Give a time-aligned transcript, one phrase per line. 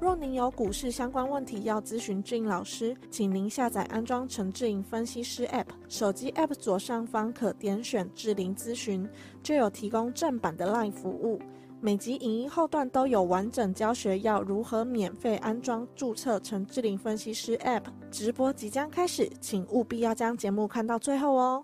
[0.00, 9.06] 若您有股市相关问题要咨询志颖老师，请您下载安装陈志颖分析师 App，手机 App 左上方可点选志玲咨询，
[9.42, 11.38] 就有提供正版的 LINE 服务。
[11.82, 17.82] 每集影音后段都有完整教学，要如何免费安装、注册陈志玲分析师 App。
[18.10, 21.62] 直播即将开始，请务必要将节目看到最后哦。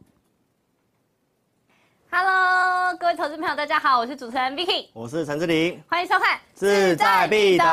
[2.19, 7.65] Hello，各位投资朋友，大家好，我是主持人 Vicky，我是陈志玲，欢迎收看志在必得。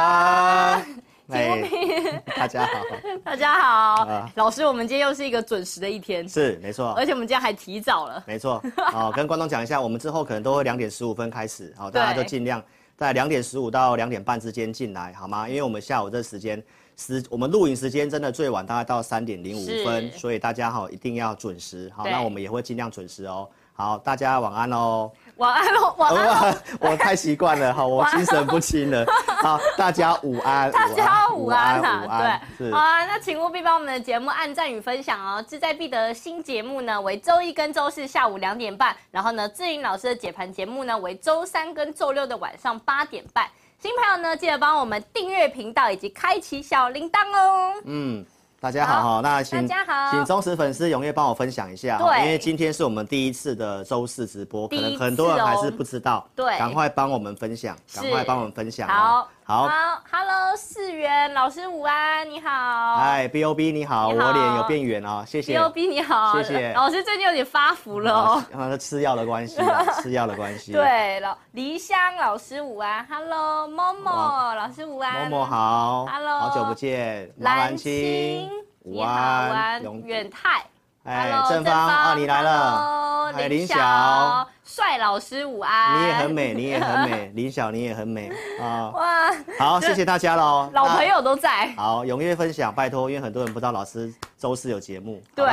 [1.30, 1.64] 哎，
[2.36, 2.72] 大家好，
[3.24, 8.62] 大家好，呃、老师，我们今天又是一个准时的一天，是没错，而且我们今天还提早了，没错。
[8.92, 12.62] 好， 跟观众讲一下，我们之后可能都会两点十五分开始，好，大家就尽量
[12.98, 15.48] 在两点十五到两点半之间进来，好吗？
[15.48, 16.62] 因为我们下午这时间
[16.98, 23.48] 时，我们录影时间真的最晚大概到三点零五分，所以大家哈一定要准时，好，那我们也会尽量准时哦。
[23.76, 25.12] 好，大家晚安喽。
[25.38, 26.56] 晚安喽，晚安。
[26.80, 29.04] 我太习惯了， 好，我精神不清了。
[29.42, 30.70] 好，大家午安。
[30.72, 33.04] 大家午安哈、啊，对，好啊。
[33.06, 35.44] 那请务必帮我们的节目按赞与分享哦。
[35.48, 43.48] 志在必得的新节目呢，为周一跟周四下午两点半，然后呢，志颖老师的解盘节目呢，为周三跟周六的晚上八点半。
[43.80, 47.74] 新朋友呢，记得帮我们订阅频道以及开启小铃铛哦。
[47.86, 48.24] 嗯。
[48.64, 59.28] 大家好哈，那请大家好，请忠实粉丝踊跃帮我分享一下，对，因为今天是我们第一次的周四直播，可能很多人还是不知道，对，赶快帮我们分享，赶快帮我们分享，好。
[59.46, 62.96] 好，好，Hello，四元老师午安，你好。
[62.96, 65.52] 嗨，B O B 你好，我脸有变圆哦，谢谢。
[65.52, 66.72] B O B 你好，谢谢。
[66.74, 69.60] 老师最近有点发福了哦，好像吃药的关系，
[70.02, 70.72] 吃药的关系。
[70.72, 78.50] 对，老黎香老师午安，Hello，默默老师午安，默默好，Hello，好久不见，蓝青
[78.84, 80.64] 午安，远泰。
[81.04, 83.32] 哎，正方啊，你来了。
[83.36, 86.00] 哎，林晓，帅老师午安。
[86.00, 88.32] 你也很美，你也很美， 林晓你也很美
[88.62, 88.90] 啊。
[88.92, 90.70] 哇，好，谢谢大家喽。
[90.74, 91.74] 老朋友都在。
[91.76, 95.22] 好，踊跃分享，拜托，因为很多人不知道老师周四有节目。
[95.36, 95.46] 对，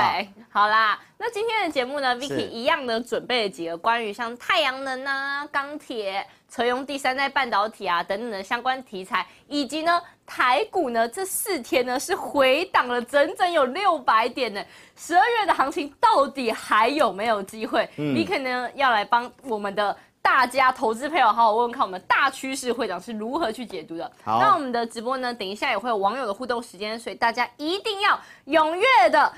[0.50, 6.24] 好啦，那今天的节目呢，Vicky 一样的准备了几个关于像太阳能啊、钢铁。
[6.52, 14.64] 车用第三代半导体啊等等的相关题材，以及呢台股呢这四天呢是回档了整整有六百点呢，
[14.96, 17.88] 十二月的行情到底还有没有机会？
[17.96, 24.08] 嗯，你可能要来帮我们的大家投资朋友好好问问看，我们大趋势会长是如何去解读的。
[24.22, 29.32] 好，那我们的直播呢，等一下也会有网友的互动时间，所以大家一定要踊跃的。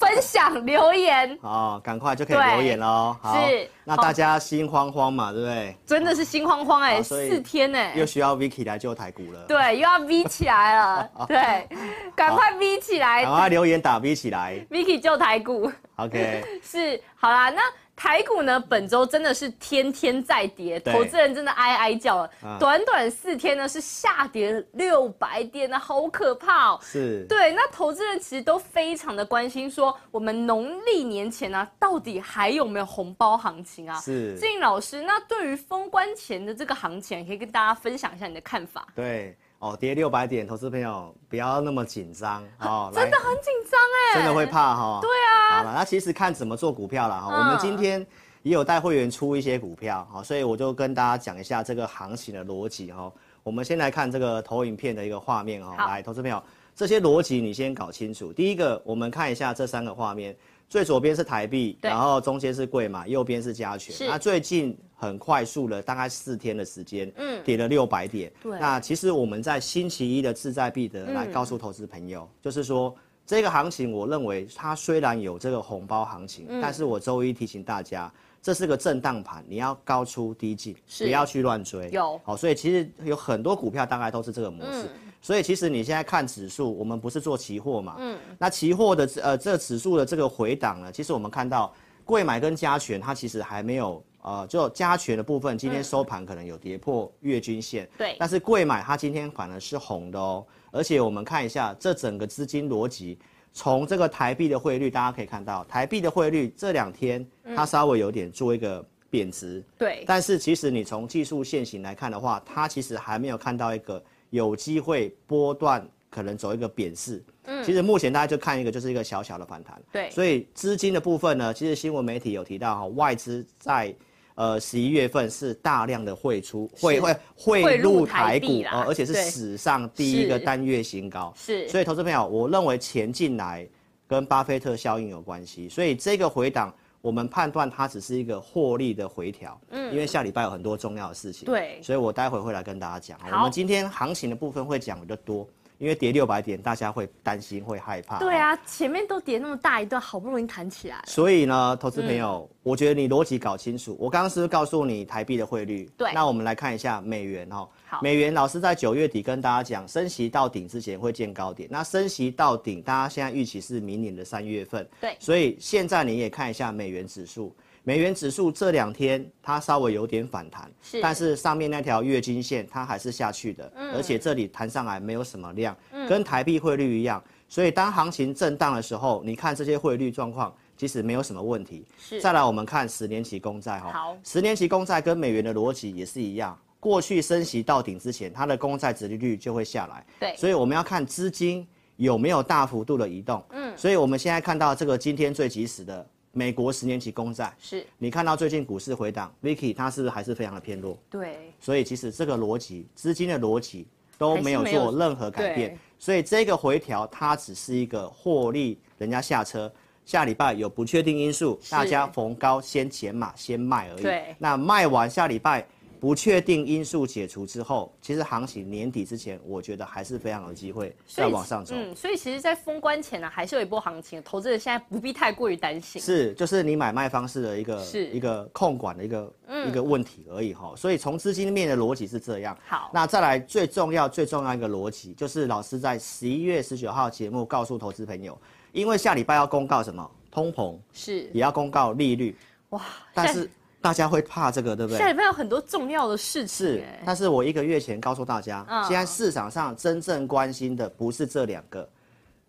[0.00, 3.14] 分享留言哦，赶快就可以留言喽。
[3.22, 5.76] 是，那大家心慌慌嘛，对不对？
[5.86, 9.44] 真的是心慌慌哎，四天哎，又需要 Vicky 来救台股了。
[9.46, 11.10] 对，又要 V 起来了。
[11.28, 11.68] 对，
[12.16, 15.70] 赶快 V 起来，赶快留言打 V 起来，Vicky 救台股。
[15.96, 17.60] OK， 是，好啦，那。
[18.00, 22.30] 台股呢，本周真的是天天在跌，投资人真的哀哀叫了。
[22.42, 26.80] 啊、短短四天呢，是下跌六百点呢，好可怕哦。
[26.82, 34.00] 是，对，那投资人其实都非常的关心，说我们农历年前呢、啊，到底还有没有红包行情啊？
[34.00, 38.86] 是，志颖老师，那对于封关前的这个行情，可以跟大家分享一下你的看法。
[38.94, 39.36] 对。
[39.60, 44.98] 哦，跌六百点，投资朋友不要那么紧张哦，真的很紧张哎，真的会怕哈、哦。
[45.02, 47.28] 对啊，好了，那其实看怎么做股票了哈。
[47.30, 48.04] 嗯、我们今天
[48.42, 53.12] 也有带会员出一些股票，好，所以我就跟大家讲一下这个行情的逻辑哈。
[53.42, 56.42] 我们先来看这个投影片的一个画面哈，好来，投资朋友，
[56.74, 58.32] 这些逻辑你先搞清楚。
[58.32, 60.34] 第一个，我们看一下这三个画面。
[60.70, 64.06] 最左边是台币，然后中间是贵嘛，右边是加权。
[64.08, 68.32] 那最近很快速了，大概四天的时间，嗯，跌了六百点。
[68.40, 72.94] 对，那其实我们在星期一的志在必得来告诉投资朋友，嗯、就是说
[73.26, 81.90] 这个行情，我认为它虽然有这个红包行情，嗯、但是我周一提醒大家，这是个震荡盘，你要高出低进，不要去乱追。
[81.90, 84.84] 有，好，所以其实有很多股票大概都是这个模式。
[84.84, 87.96] 嗯所以其实你现在看指数，我们不是做期货嘛？
[87.98, 88.18] 嗯。
[88.38, 91.72] 那期货的呃这指数的这个回档呢，其实我们看到
[92.04, 97.88] 贵买跟加权它其实还没有呃，就加权的部分今天收盘可能有跌破月均线。
[97.98, 98.16] 对。
[98.18, 103.18] 但是贵买它今天反而是红的哦，而且我们看一下这整个资金逻辑，
[103.52, 109.62] 从这个台币的汇率，大家可以看到台币的汇率这两天它稍微有点做一个贬值。
[109.76, 110.02] 对。
[110.06, 114.02] 但是其实你从技术线型来看的话，它其实还没有看到一个。
[114.30, 117.22] 有机会波段可能走一个贬势。
[117.44, 119.80] 嗯，其实目前大家就看一个，就是一个小小的反弹。
[119.92, 123.94] 对，所以资金的部分呢，其实新闻媒体有提到哈，外资在
[124.34, 131.32] 呃十一月份是大量的汇出，汇汇汇入台股哦，而且是史上第一个单月新高。
[131.36, 133.68] 是，所以投资朋友，我认为钱进来
[134.06, 136.74] 跟巴菲特效应有关系，所以这个回档。
[137.00, 143.18] 我们判断它只是一个获利的回调，嗯，因为下礼拜有很多重要的事情，对，所以我待会会来跟大家讲。
[143.32, 145.48] 我们今天行情的部分会讲的多。
[145.80, 148.18] 因为跌六百点，大家会担心，会害怕。
[148.18, 151.02] 对啊，前面都跌那么大一段，好不容易弹起来。
[151.06, 153.96] 所以呢，投资朋友，嗯、我觉得你逻辑搞清楚。
[153.98, 155.90] 我刚刚是不是告诉你台币的汇率？
[155.96, 156.12] 对。
[156.12, 157.66] 那我们来看一下美元哦。
[157.86, 157.98] 好。
[158.02, 161.66] 美元老师在九月底跟大家讲，升息到顶之前会见高点。
[161.72, 164.86] 那升息到顶，大家现在预期是明年的三月份。
[165.00, 165.16] 对。
[165.18, 167.56] 所以现在你也看一下美元指数。
[167.82, 181.84] 美元指数这两天它稍微有点反弹，是，但是上面那条月均线它还是下去的，嗯，而且这里弹上来没有什么量，嗯，跟台币汇率一样，所以当行情震荡的时候，你看这些汇率状况其实没有什么问题。
[181.98, 191.66] 是，再来我们看十年期公债哈，好，十年期公债跟美元的逻辑也是一样，过去升息到顶之前，它的公债殖利率就会下来，对，所以我们要看资金
[191.96, 196.06] 有没有大幅度的移动，嗯，所以我们现在看到这个今天最及时的。
[196.32, 200.96] 美国十年期公债是，你看到最近股市回档，Vicky 它是不是还是非常的偏弱？
[201.10, 203.86] 对，所以其实这个逻辑，资金的逻辑
[204.16, 209.72] 都没有做任何改变，所以这个回调它只是一个获利，人家下车，
[210.04, 214.02] 下礼拜有不确定因素，大家逢高先减码先卖而已。
[214.02, 215.66] 对，那卖完下礼拜。
[216.00, 221.74] 不确定因素解除之后，其实行情年底之前，我觉得还是非常有机会再往上走。
[221.76, 226.00] 嗯，所以其实，在封关前呢、啊，还是有一波行情，投资人现在不必太过于担心。
[226.00, 230.72] 是，就是你买卖方式的一个是一个控管的一个、嗯、一个问题而已哈。
[230.74, 232.56] 所以从资金面的逻辑是这样。
[232.66, 238.36] 好，那再来最重要最重要一个逻辑，就是老师在十一月十九号节目告诉投资朋友，
[238.72, 242.34] 因为下礼拜要公告什么通膨，是也要公告利率。
[242.70, 242.80] 哇，
[243.12, 243.50] 但是。
[243.82, 244.98] 大家会怕这个，对不对？
[244.98, 246.68] 下礼拜有很多重要的事情。
[246.68, 251.88] 是，但是我一个月前告诉大家，现在市场上真正关心的不是这两个，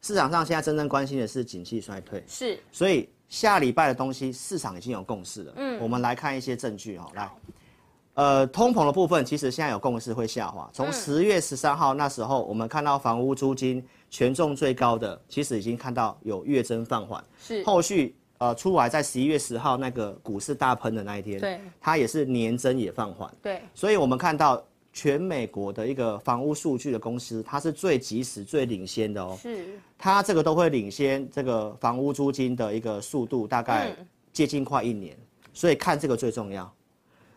[0.01, 2.21] 市场上现在真正关心的是景气衰退。
[2.27, 5.53] 是，所以下礼拜的东西市场已经有共识了。
[5.55, 7.31] 嗯，我们来看一些证据哈，来，
[8.15, 10.69] 呃，通膨的部分其实现在有共识会下滑。
[10.73, 17.23] 从十月十三号那时候，我们看到房屋租金权重最高的，其实已经看到有月增放缓。
[17.39, 18.13] 是，后续。
[18.41, 33.95] 呃，出来在十一月十号那个股市大喷的那一天，对，它也是年增也放缓，对，所以我们看到全美国的一个房屋数据的公司，它是最及时、最领先的哦，是，它这个都会领先这个房屋租金的一个速度，大概
[34.33, 36.73] 接近快一年，嗯，所以看这个最重要。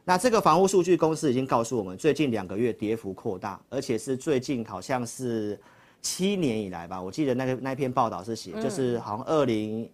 [0.07, 5.61] 那这个房屋数据公司已经告诉我们，最近两个月跌幅扩大，而且是最近好像是
[6.01, 9.87] 七年以来吧，我记得那个那篇报道是写，就是好像二零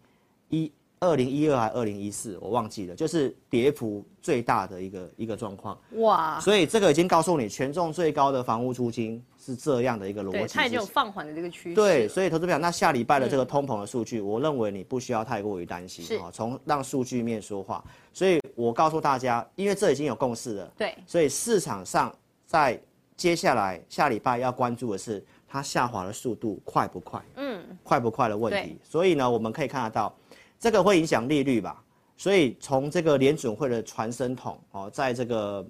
[0.50, 0.70] 一。
[1.02, 5.78] 二零一二还二零一四，我忘记了，就是跌幅最大的一个一个状况。
[5.92, 6.38] 哇！
[6.40, 10.54] 所以这个已经告诉你，权重最高的房屋租金是这样的一个逻辑。
[10.54, 11.74] 它已经有放缓的这个趋势。
[11.74, 16.30] 对，所以投资表，那下礼拜的这个通膨的数据，嗯，我认为你不需要太过于担心啊。
[16.30, 20.70] 从让数据面说话，所以我告诉大家，因为这已经有共识了。
[20.76, 20.94] 对。
[21.06, 22.14] 所以市场上
[22.44, 22.78] 在
[23.16, 27.22] 接下来下礼拜要关注的是它下滑的速度快不快？
[27.36, 27.64] 嗯。
[27.82, 28.76] 快不快的问题。
[28.84, 30.14] 所以呢，我们可以看得到。
[30.60, 31.82] 这个会影响利率吧，
[32.18, 35.66] 所以从这个联准会的传声筒哦，在这个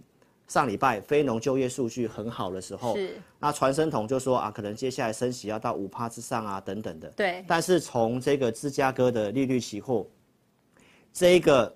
[0.48, 7.08] 上礼拜非农就业数据很好的时候，是那传声筒就说啊，可能接下来升息要到五趴之上啊，等等的。
[7.10, 7.44] 对。
[7.46, 10.04] 但是从这个芝加哥的利率期货，
[11.12, 11.72] 这一个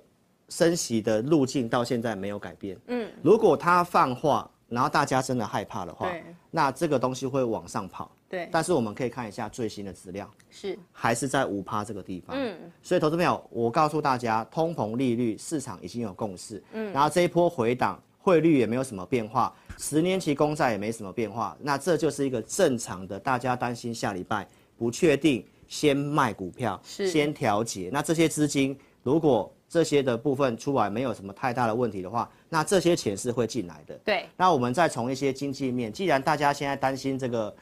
[0.48, 2.76] 升息的路径到现在没有改变。
[2.88, 3.08] 嗯。
[3.22, 6.10] 如果它放话，然后大家真的害怕的话，
[6.50, 8.10] 那这个东西会往上跑。
[8.28, 12.36] 对，但是我们可以看一下最新的资料，是还是在五趴这个地方。
[12.36, 16.62] 嗯，所以投资朋友，我告诉大家，通膨利率市场已经有共识。
[16.72, 27.90] 嗯，然后这一波回档，汇率也没有什么变化，十年期公债也没什么变化，那这就是一个正常的，大家担心下礼拜不确定，先卖股票，是先调节。
[27.92, 33.98] 那这些资金如果这些的部分出来没有什么太大的问题的话，那这些钱是会进来的。
[34.04, 37.54] 对，那我们再从一些经济面，既然大家现在担心这个，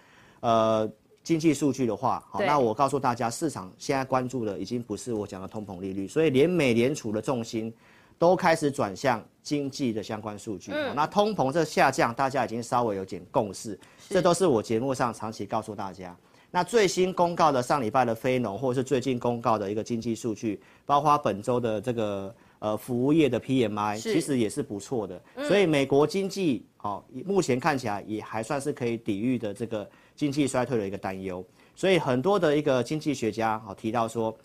[0.43, 0.91] 呃，
[1.23, 7.73] 经济数据的话，好，那我告诉大家，市场现在关注的已经不是我讲的通膨利率，所以连美联储的重心
[8.19, 10.73] 都开始转向经济的相关数据。
[10.73, 16.17] 嗯，那通膨这下降，大家已经稍微有点共识，这都是我节目上长期告诉大家。
[16.51, 25.23] 那最新公告的上礼拜的非农，或者是最近公告的一个经济数据，包括本周的这个呃服务业的 PMI，其实也是不错的。
[25.49, 31.45] 所以美国经济哦，目前看起来也还算是可以抵御的这个经济衰退的一个担忧。
[31.75, 34.37] 所以很多的一个经济学家好提到说，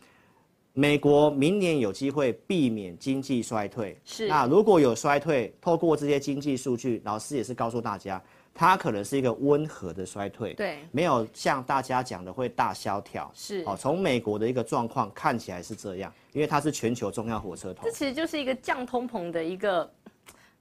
[0.74, 3.97] 美国明年有机会避免经济衰退。
[4.05, 4.27] 是。
[4.27, 8.21] 那如果有衰退，透过这些经济数据，老师也是告诉大家。
[8.59, 19.91] 它可能是一个温和的衰退，对，没有像大家讲的会大萧条，是，哦，从美国的一个状况看起来是这样，因为它是全球重要火车头，这其实就是一个降通膨的一个，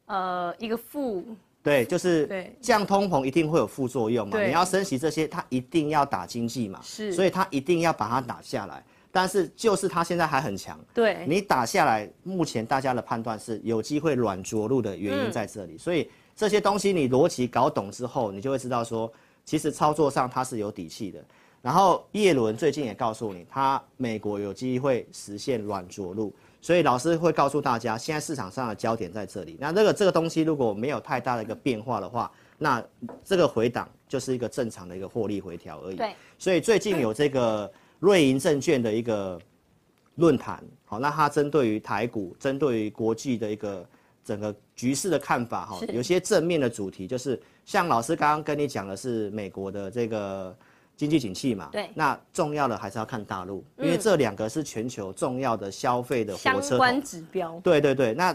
[0.05, 1.25] 呃，一个副，
[1.67, 16.09] 对，就是降通膨一定会有副作用嘛，你要升息这些，它一定要打经济嘛，是，所以它一定要把它打下来，但是就是它现在还很强，对，你打下来，目前大家的判断是有机会软着陆的原因在这里，嗯、所以。
[16.39, 19.11] 这些东西你逻辑搞懂之后，你就会知道说，
[19.47, 21.19] 其实操作上它是有底气的。
[21.63, 26.31] 然后叶伦最近也告诉你，他美国有机会实现软着陆，
[26.67, 29.57] 所以老师会告诉大家，现在市场上的焦点在这里。
[29.61, 32.85] 那这个这个东西如果没有太大的一个变化的话，那
[33.23, 35.95] 这个回档就是一个正常的一个获利回调而已。
[35.95, 36.13] 对。
[36.41, 37.71] 所以最近有这个
[38.01, 39.41] 瑞银证券的一个
[40.17, 43.87] 论坛，好，那它针对于台股，针对于国际的一个。
[44.25, 50.53] 整个局势的看法哈，有些正面的主题就是像老师刚刚跟你讲的是美国的这个
[50.97, 57.61] 经济景气嘛，对，那重要的还是要看大陆，因为这两个是全球重要的消费的火车头相关指标。
[57.63, 58.35] 对对对，那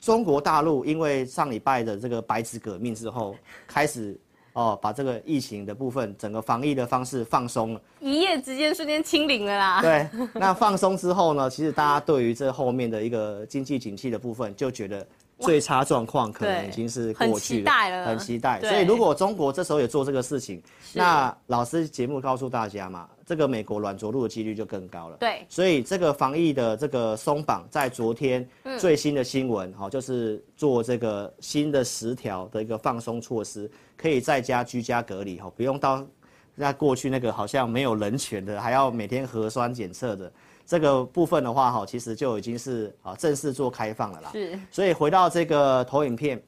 [0.00, 3.34] 中国大陆因为上礼拜的这个白纸革命之后，
[3.66, 4.14] 开始
[4.52, 9.80] 哦把这个疫情的部分整个防疫的方式放松了，一夜之间瞬间清零了啦。
[9.80, 15.06] 对，那放松之后呢，其实大家对于这后面的一个经济景气的部分就觉得。
[15.40, 18.60] 最差状况可能已经是过去了，很期待了，很期待。
[18.60, 20.62] 所以如果中国这时候也做这个事情，
[20.92, 25.16] 那老师节目告诉大家嘛，这个美国软着陆的几率就更高了。
[25.16, 28.48] 对，所以这个防疫的这个松绑，在昨天
[28.78, 36.06] 最新的新闻，好，就是做这个新的十条的一个放松措施，可以在家居家隔离，哈，不用到
[36.54, 40.32] 那过去那个好像没有人权的，还要每天核酸检测的。
[40.66, 44.30] 这个部分的话，哈，其实就已经是啊正式做开放了啦。
[44.32, 44.58] 是。
[44.70, 46.42] 所以回到这个投影片，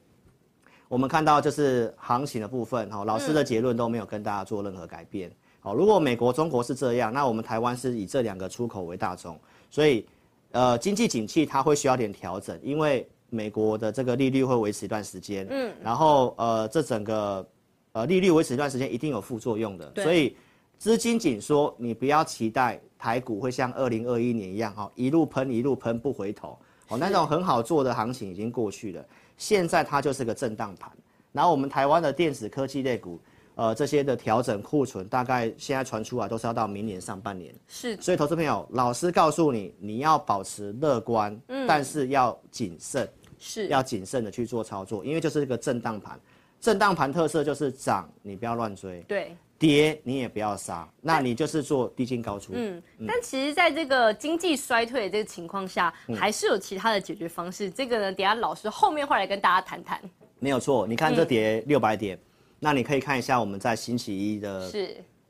[0.87, 5.31] 我们看到就是行情的部分，哈，老师的结论都没有跟大家做任何改变。
[5.59, 10.05] 好，如果美国、中国是这样，那我们台湾是以这两个出口为大宗，所以
[10.51, 15.45] 呃经济景气它会需要点调整，因为美国的这个利率会维持一段时间。
[15.49, 15.73] 嗯。
[15.83, 17.45] 然后呃这整个
[17.91, 19.91] 呃利率维持一段时间一定有副作用的。
[20.01, 20.35] 所以
[20.77, 22.79] 资金紧缩，你不要期待。
[22.99, 26.57] 台股会像二零二一年一样，哈，一路喷一路喷不回头，
[26.87, 29.05] 哦，那种很好做的行情已经过去了。
[29.37, 30.91] 现在它就是个震荡盘。
[31.31, 33.19] 然后我们台湾的电子科技类股，
[33.53, 37.53] 呃，这些的调整库存，大概现在传出来都是要到明年上半年。
[37.67, 37.95] 是。
[38.01, 43.07] 所以，投资朋友，老师告诉你，你要保持乐观，嗯，但是要谨慎，
[43.37, 46.19] 是，要谨慎的去做操作，因为就是一个震荡盘。
[46.59, 49.01] 震荡盘特色就是涨，你不要乱追。
[49.01, 49.37] 对。
[49.59, 52.53] 跌你也不要杀，那你就是做低进高出。
[52.55, 57.67] 嗯，但其实在这个经济衰退的这个情况下，嗯，还是有其他的解决方式。
[57.67, 59.99] 这个呢，等下老师后面会来跟大家谈谈。
[60.37, 62.21] 没有错，你看这跌六百点，嗯，
[62.59, 64.71] 那你可以看一下我们在星期一的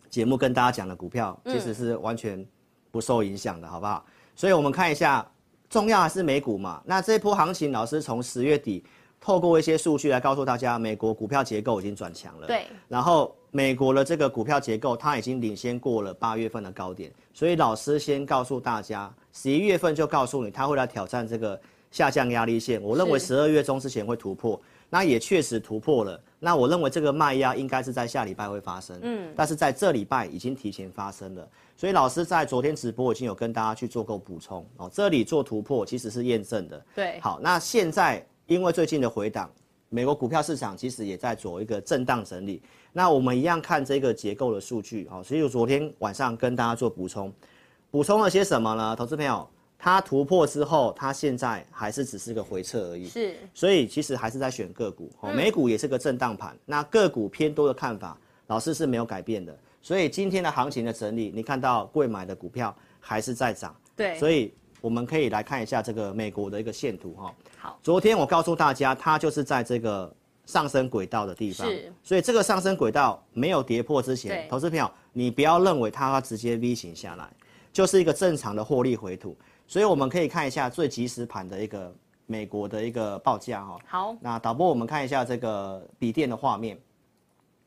[0.10, 2.46] 节目跟大家讲的股票，其实是完全
[2.92, 4.06] 不受影响的，好不好？
[4.36, 5.26] 所以我们看一下，
[5.70, 6.82] 重要还是美股嘛。
[6.86, 8.84] 那这一波行情，老师从十月底
[9.22, 12.48] 透过一些数据来告诉大家，美国股票结构已经转强了。
[12.48, 13.34] 对，然后。
[13.58, 21.60] 美国的这个股票结构，它已经领先过了八月份的高点，所以老师先告诉大家，十一月份就告诉你，它会来挑战这个
[21.90, 22.80] 下降压力线。
[22.80, 24.62] 我认为十二月中之前会突破，
[24.92, 26.22] 那也确实突破了。
[26.38, 31.50] 那我认为这个卖压应该是在下礼拜会发生，嗯，但是在这礼拜已经提前发生了。
[31.76, 36.86] 所以老师在昨天直播已经有跟大家去做过补充哦，这里做突破其实是验证的。
[36.94, 39.50] 对，好，那现在因为最近的回档，
[39.90, 42.62] 美国股票市场其实也在做一个震荡整理。
[42.98, 47.32] 那我们一样看这个结构的数据啊，所以我昨天晚上跟大家做补充，
[47.92, 48.96] 补充了些什么呢？
[48.96, 64.52] 投资朋友，它突破之后，它现在还是只是个回撤而已，是，所以其实还是在选个股，哦，美股也是个震荡盘，那个股偏多的看法，老师是没有改变的，所以今天的行情的整理，你看到贵买的股票还是在涨，对，所以
[64.82, 70.12] 我们可以来看一下这个美国的一个线图哈，好，昨天我告诉大家，它就是在这个。
[70.48, 77.30] 上升轨道的地方，是，所以这个上升轨道没有跌破之前，投资朋友，你不要认为它要直接 V 型下来，
[77.74, 79.38] 就是一个正常的获利回吐。
[79.68, 81.94] 所以我们可以看一下最即时盘的一个
[82.26, 83.78] 美国的一个报价哈。
[83.86, 86.80] 好，那导播我们看一下这个笔电的画面。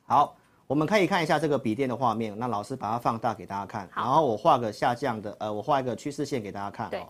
[0.06, 0.34] 好，
[0.66, 2.36] 我们可以看一下这个笔电的画面。
[2.38, 6.88] 那老师把它放大给大家看，然后我画个下降的，呃，我画一个趋势线给大家看。
[6.88, 7.04] 对，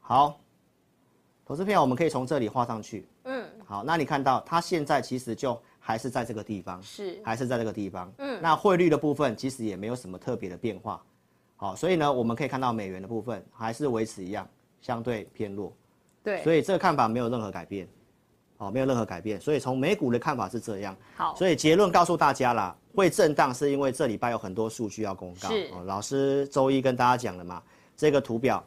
[0.00, 0.40] 好，
[1.46, 3.06] 投资票，我们可以从这里画上去。
[3.22, 3.44] 嗯。
[3.66, 8.12] 好，那你看到它现在其实就还是在这个地方，是，还是在这个地方。
[8.18, 11.02] 嗯，那汇率的部分其实也没有什么特别的变化。
[11.56, 14.46] 好，所以呢，我们可以看到美元的部分还是维持一样，
[14.80, 15.72] 相对偏弱。
[16.22, 17.88] 对，所以这个看法没有任何改变。
[18.56, 19.40] 好，没有任何改变。
[19.40, 20.96] 所以从美股的看法是这样。
[21.16, 25.48] 好，所以结论告诉大家啦，会震荡是因为这礼拜有很多数据要公告。
[25.48, 27.62] 是，老师周一跟大家讲了嘛，
[27.96, 28.62] 这个图表，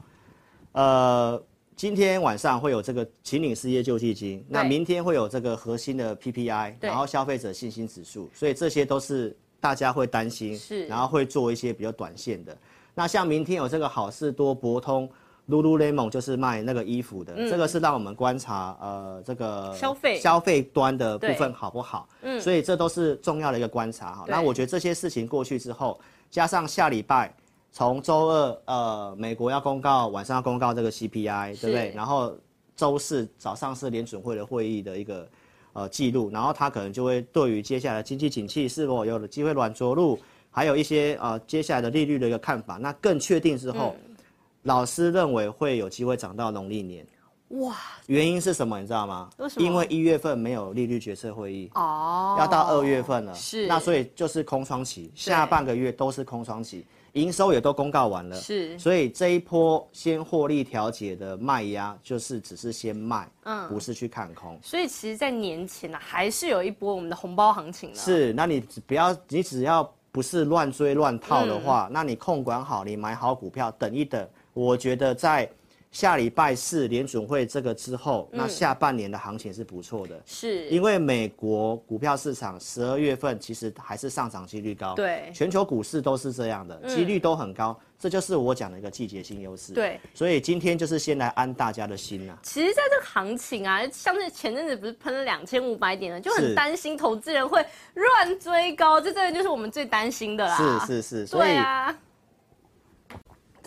[0.72, 1.42] 呃。
[1.78, 12.58] 今天晚上会有这个秦岭失业救济金，那明天会有这个核心的 PPI，然后消费者信心指数，所以这些都是大家会担心，是，然后会做一些比较短线的。
[12.96, 15.08] 那像明天有这个好事多、博通、
[15.48, 22.10] Lululemon，就是卖那个衣服的，嗯、这个是让我们观察呃这个消费消费端的部分好不好？
[22.24, 24.26] 嗯，所以这都是重要的一个观察哈。
[24.28, 26.00] 那我觉得这些事情过去之后，
[26.32, 27.32] 加上下礼拜。
[27.72, 31.92] 从周二，呃，美国要公告，晚上要公告这个 CPI，对不对？
[31.96, 32.36] 然后
[32.76, 35.28] 周四早上是联准会的会议的一个
[35.74, 40.20] 呃记录，然后他可能就会对于接下来经济景气是否有了机会软着陆，
[40.50, 44.16] 还有一些呃接下来的利率的一个看法，那更确定之后，嗯、
[44.64, 47.06] 老师认为会有机会涨到农历年。
[47.50, 48.78] 哇，原因是什么？
[48.82, 49.30] 你知道吗？
[49.38, 49.66] 为什么？
[49.66, 56.86] 因为一月份没有利率决策会议哦，要到二月份了，是，那所以就是空窗期，下半个月都是空窗期。
[57.18, 64.58] 营收也都公告完了，是，所以这一波先获利调节的卖压，就是只是先卖，嗯，不是去看空。
[64.62, 67.96] 所以其实，在年前呢、啊，还是有一波我们的红包行情的。
[67.98, 75.50] 是，那你不要，你只要不是乱追乱套的话，嗯、那你控管好，你买好股票，等一等，我觉得在。
[75.92, 89.74] 下礼拜四联准会这个之后，那下半年的行情是不错的，嗯、是因为美国股票市场十二月份其实还是上涨几率高，对，全球股市都是这样的，几率都很高，嗯、这就是我讲的一个季节性优势。
[89.74, 92.40] 对，所以今天就是先来安大家的心呐、啊。
[92.44, 100.86] 其实，在这个行情啊，像是前阵子不是喷了两千五百点了，就很担心投资人会乱追高，这真的就是我们最担心的啦。
[100.86, 101.48] 是是是，所以。
[101.48, 101.98] 对啊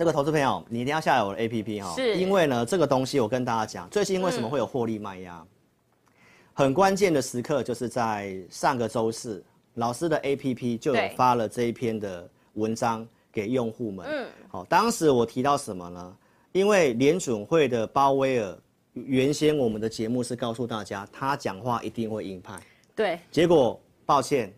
[0.00, 5.36] 这个投资朋友，你一定要下载我的 APP 哈，是，因为呢，这个东西我跟大家讲，最近为什么会有获利卖压？
[5.42, 5.46] 嗯、
[6.54, 14.06] 很关键的时刻就是在上个周四，老师的 APP 就有发了这一篇的文章给用户们。
[14.08, 16.16] 嗯，好，当时我提到什么呢？
[16.52, 18.56] 因为联准会的鲍威尔，
[18.94, 22.58] 原先我们的节目是告诉大家，他讲话一定会鹰派。
[22.96, 24.50] 对，结果抱歉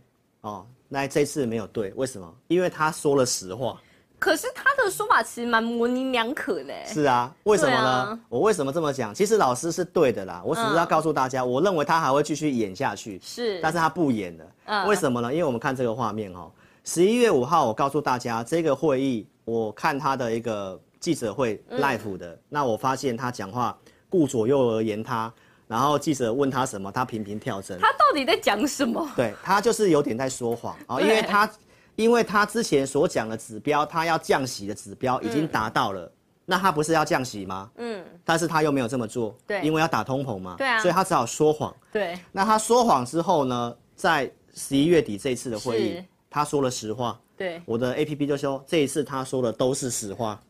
[0.43, 2.33] 哦，那这次没有对，为什么？
[2.47, 3.83] 因为他说了实话。
[4.23, 6.73] 可是他的说法其实蛮模棱两可的。
[6.87, 7.89] 是啊，为什么呢？
[7.89, 9.13] 啊、我为什么这么讲？
[9.13, 13.21] 其实老师是对的啦，我只是要告诉大家，嗯、我认为他还会继续演下去。
[13.21, 14.45] 是，但是他不演了。
[14.67, 15.33] 嗯、为什么呢？
[15.33, 16.49] 因为我们看这个画面哦，
[16.85, 23.77] 十一月五号，我告诉大家这个会议，我看他的一个记者会 live 的，嗯、那我发现他讲话
[24.09, 25.35] 顾左右而言他，
[25.67, 27.77] 然后记者问他什么，他频频跳针。
[27.81, 29.05] 他到底在讲什么？
[29.17, 31.51] 对，他就是有点在说谎啊，对因为他。
[31.97, 36.13] 因为他之前所讲的指标，他要降息的指标已经达到了，嗯、
[36.47, 37.71] 那他不是要降息吗？
[37.77, 41.75] 嗯，但是他又没有这么做，对，因为要打通膨嘛，对啊，所以他只好说谎。
[41.93, 47.19] 对，那他说谎之后呢，在十一月底这一次的会议，他说了实话。
[47.37, 50.41] 对，我的 APP 就说这一次他说的都是实话。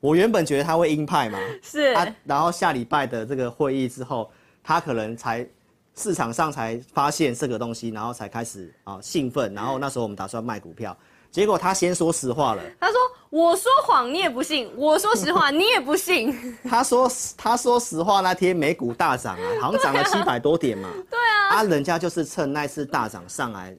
[0.00, 4.30] 我原本觉得他会鹰派嘛， 是啊，然后下礼拜的这个会议之后，
[4.62, 5.46] 他可能才。
[5.96, 10.96] 市场上才发现这个东西，然后才开始啊兴奋，然后那时候我们打算卖股票，
[11.30, 12.62] 结果他先说实话了。
[12.80, 12.96] 他说
[13.30, 16.34] ：“我说谎你也不信，我说实话你也不信。”
[16.68, 20.88] 他说：“他说实话那天美股大涨啊，好像涨了七百多点嘛。
[21.08, 23.76] 对啊，啊人家就是趁那次大涨上来，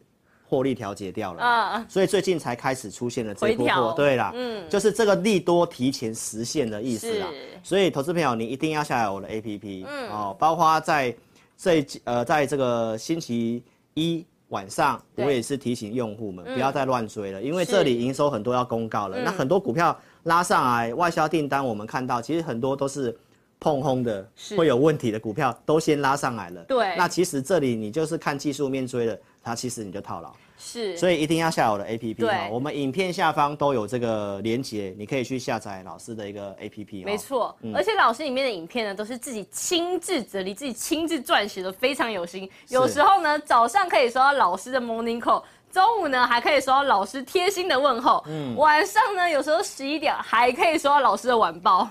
[0.47, 3.93] 获利调节掉了啊，所以最近才开始出现了这波波。
[3.93, 7.28] 对啦，嗯，就是这个利多提前实现的意思啦。
[7.62, 11.13] 所以投资朋友你一定要下载我的 APP，嗯哦，包括在。
[11.58, 13.63] 这呃，在这个星期
[13.94, 19.18] 一晚上，我也是提醒用户们不要再乱追了，因为这里营收很多要公告了。
[19.22, 23.18] 那很多股票拉上来，外销订单我们看到，其实很多都是
[23.60, 26.63] 碰轰的，会有问题的股票都先拉上来了。
[26.65, 30.32] 对，那其实这里你就是看技术面追了，它其实你就套牢。
[30.58, 37.04] 是，所以一定要下载我的 APP 哈对，我们影片下方都有这个连接，你可以去下载老师的一个 APP。
[37.04, 42.50] 没错，嗯、而且老师里面的影片呢，都是自己亲自整理、自己亲自撰写的，非常有心。
[42.70, 51.89] 有时候呢，早上可以收到老师的 Morning Call，中午呢还可以收到老师贴心的问候，嗯，晚上呢有时候十一点还可以收到老师的晚报。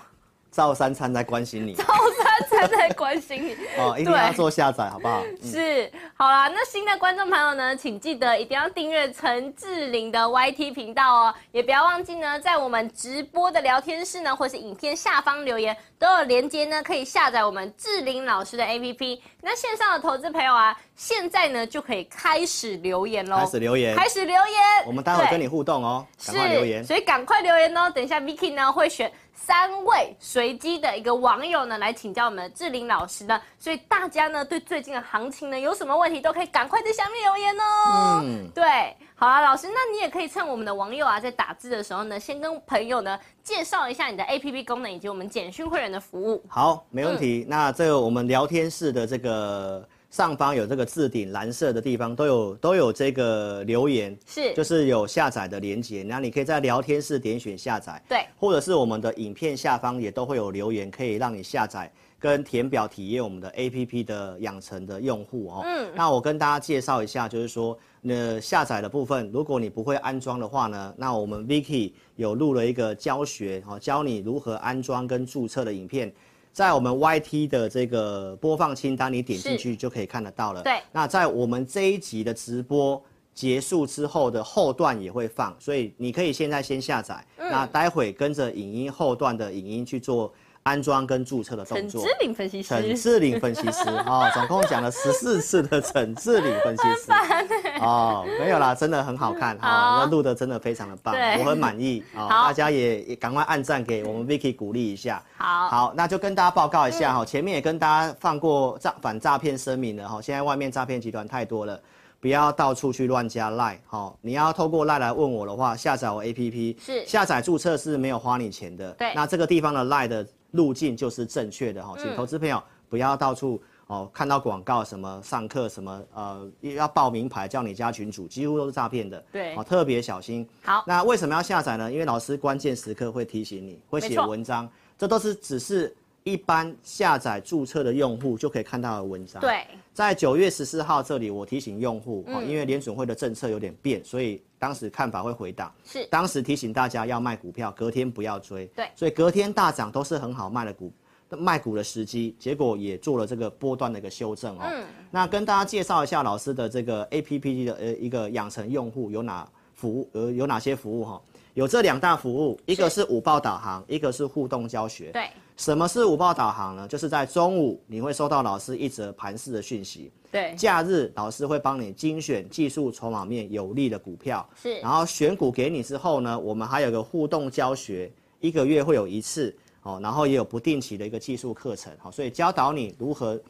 [0.55, 3.57] 照三餐在关心你， 赵三餐在关心你。
[3.77, 5.21] 哦，一定要做下载，好不好？
[5.43, 19.21] 嗯、是，好啦，那新的观众朋友呢，请记得一定要订阅陈志玲的 YT 频道哦，也不要忘记呢，在我们直播的聊天室呢，或是影片下方留言都有连结呢，可以下载我们志玲老师的 APP。
[19.43, 29.11] 那线上的投资朋友啊，现在呢就可以开始留言喽，开始留言，开始留言，我们待会跟你互动哦，赶快留言，所以赶快留言哦，等一下 Vicky 呢会选。
[29.35, 38.21] 三位随机的一个网友呢，来请教我们的志玲老师呢，所以大家呢对最近的行情呢有什么问题，都可以赶快在下面留言哦。
[38.25, 46.43] 嗯，对，好啊，老师，那你也可以趁我们的网友啊在打字的时候呢，先跟朋友呢介绍一下你的 APP 功能以及我们简讯会员的服务。
[46.49, 47.45] 好，没问题。
[47.47, 49.87] 嗯、那这个我们聊天室的这个。
[50.15, 65.63] 上方有这个置顶蓝色的地方都有都有这个留言，是就是有下载的连接，那你可以在聊天室点选下载，对，或者是我们的影片下方也都会有留言，可以让你下载跟填表体验我们的 APP 的养成的用户哦。
[65.65, 76.15] 嗯，那我跟大家介绍一下，就是说，那下载的部分，如果你不会安装的话呢，那我们 Vicky 有录了一个教学哦，教你如何安装跟注册的影片。
[76.55, 80.63] 在我们 YT 的这个播放清单，你点进去就可以看得到了。
[80.63, 80.81] 对。
[80.93, 83.03] 那在我们这一集的直播
[83.35, 90.33] 结束之后的后段也会放，所以你可以现在先下载，嗯、那待会跟着影音后段的影音去做。
[90.65, 92.01] 安装跟注册的动作。
[92.01, 92.69] 陈志玲分析师。
[92.69, 97.13] 陈志玲分析师 哦，总共讲了十四次的陈志玲分析师。
[97.85, 102.29] 哦，没有啦，真的很好看哈，那录的真的非常的棒，我很满意啊。
[102.29, 105.23] 大家也也赶快按赞给我们 Vicky 鼓励一下。
[105.37, 111.79] 好，好，那就跟大家报告一下哈，前面也跟大家放过诈反诈骗声明了哈，现在外面诈骗集团太多了，
[112.21, 118.93] 不要到处去乱加 Line 哈，你要透过 Line 来问我的话，下载我 APP 是下载注册是没有花你钱的。
[118.93, 120.27] 对，那这个地方的 Line 的。
[120.55, 129.25] 路径就是正确的哈，请投资朋友不要到处哦看到广告什么上课什么呃要报名牌叫你加群主，几乎都是诈骗的。
[129.31, 130.45] 对，哦特别小心。
[130.63, 131.93] 好，那为什么要下载呢？
[131.93, 135.95] 因为老师关键时刻会提醒你，会写文章，这都是只是。
[136.25, 139.43] 一般下载注册的用户就可以看到的文章。
[139.43, 145.71] 对，在九月十四号这里，我提醒用户，嗯，因为联准会的政策有点变，所以当时看法会回档。
[145.85, 148.67] 是，当时提醒大家要卖股票，隔天不要追。
[148.69, 150.91] 对，所以隔天大涨都是很好卖的股，
[151.29, 152.35] 卖股的时机。
[152.39, 154.63] 结果也做了这个波段的一个修正哦。
[154.63, 161.21] 嗯，那跟大家介绍一下老师的这个 APP 的呃一个养成用户有哪服务呃有哪些服务哈？
[161.55, 165.11] 有这两大服务，一个是午报导航，一个是互动教学。
[165.13, 165.29] 对。
[165.57, 166.89] 什么是午报导航呢？
[166.89, 170.11] 就是在中午你会收到老师一则盘势的讯息。
[170.33, 174.45] 对，假日老师会帮你精选技术筹码面有利的股票。
[174.61, 181.93] 是，然后选股给你之后呢，我们还有个互动教学，一个月会有一次哦，然后也有不定期的一个技术课程。
[182.01, 183.41] 好，所以教导你如何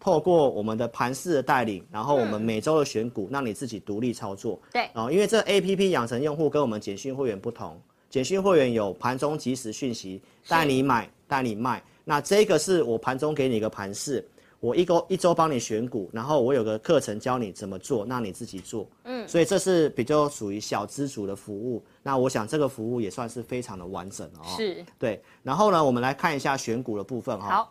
[0.00, 4.60] 透过我们的盘势的带领，然后我们每周的选股，让你自己独立操作。
[4.72, 7.80] 对，哦，因为这 APP 养成用户跟我们简讯会员不同，
[8.10, 11.10] 简讯会员有盘中即时讯息，带你买。
[11.26, 14.24] 带你卖，那这个是我盘中给你一个盘势，
[14.60, 27.70] 我一周一周帮你选股，然后我有个课程教你怎么做，那你自己做，嗯，所以这是比较属于小资主的服务，那我想这个服务也算是非常的完整哦，是，对，然后呢，我们来看一下选股的部分哈，好，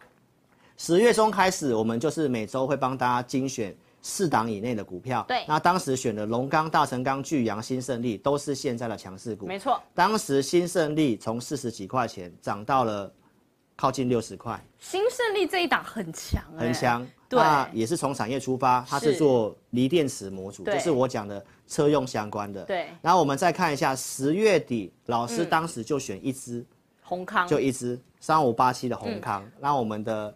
[0.86, 13.10] 十月中开始，我们就是每周会帮大家精选四档以内的股票，对，那当时选的龙钢、大成钢、巨阳、新胜利都是现在的强势股，没错，当时新胜利从四十几块钱涨到了。
[13.76, 17.04] 靠近六十块，新胜利这一档很强，很强。
[17.28, 22.64] 对，那也是从产业出发，它是做锂电池模组，就是我讲的车用相关的。
[22.66, 22.90] 对。
[23.02, 26.64] 然后我们再看一下，十月底老师当时就选一支，
[27.02, 29.44] 红康，就一支三五八七的红康。
[29.60, 30.34] 那我们的。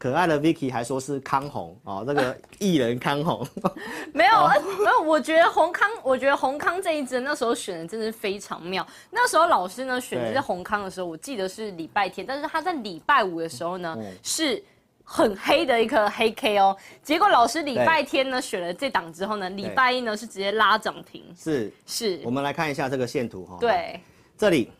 [0.00, 3.46] 可爱的 Vicky 还说是康红哦，那个艺人康红，
[4.14, 8.86] 没有没有，我觉得红康，我觉得红康这一支那时候选的真的是非常妙。
[9.10, 14.64] 那时候老师呢选的是红康的时候，我记得是礼拜天，但是他在礼拜五的时候呢、嗯、是
[15.04, 16.74] 很黑的一颗黑 K 哦。
[17.02, 21.22] 结果老师礼拜天呢选了这档之后呢，礼拜一呢是直接拉涨停。
[21.36, 23.58] 是是，我们来看一下这个线图哈。
[23.60, 24.00] 对，
[24.38, 24.72] 这里，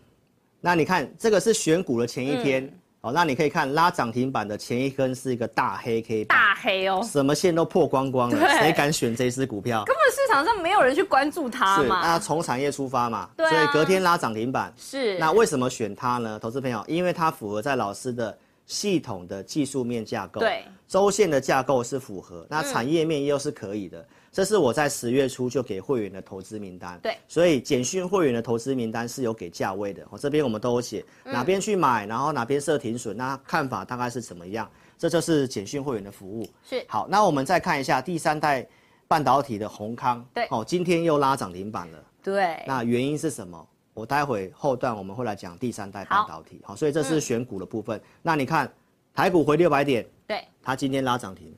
[0.63, 2.65] 那你看这个是选股的前一天。
[2.65, 9.83] 嗯好，那你可以看拉涨停板的前一根是一个大黑 K，大黑哦，什么线都破光光了，谁敢选这只股票？
[9.87, 12.03] 根本市场上没有人去关注它嘛。
[12.03, 14.71] 那从产业出发嘛，对啊，所以隔天拉涨停板。
[14.77, 15.17] 是。
[15.17, 16.39] 那为什么选它呢？
[16.39, 18.37] 投资朋友，因为它符合在老师的
[18.71, 23.99] 系统的技术面架构，对，周线的架构是符合，那产业面又是可以的。
[23.99, 26.97] 嗯、这是我在十月初就给会员的投资名单。
[27.03, 30.07] 对，所以简讯会员的投资名单是有给价位的。
[30.09, 34.71] 我这边我们都有写哪边去买，然后哪边设停损，那看法大概是怎么样？
[34.97, 36.49] 这就是简讯会员的服务。
[36.63, 36.85] 是。
[36.87, 38.65] 好，那我们再看一下第三代
[39.09, 40.25] 半导体的宏康。
[40.33, 42.05] 对，哦，今天又拉涨停板了。
[42.23, 42.63] 对。
[42.69, 43.67] 那原因是什么？
[43.93, 47.99] 我待会后段我们会来讲第三代半导体，好，所以这是选股的部分。
[47.99, 48.73] 嗯、那你看
[49.13, 51.53] 台股回六百点，对，它今天拉涨停，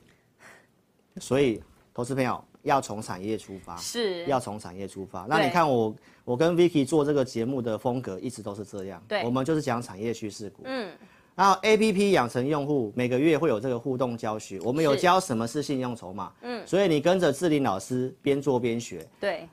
[1.18, 5.26] 所以投资朋友要从产业出发，是，要从产业出发。
[5.28, 10.90] 那你看我我跟 Vicky 做这个节目的风格一直都是这样，对，我们就是讲产业趋势股，嗯，
[11.34, 19.46] 然后 APP 养成用户每个月会有这个互动教学，我们有教什么是信用筹码，嗯，所以你跟着志霖老师边做边学，对。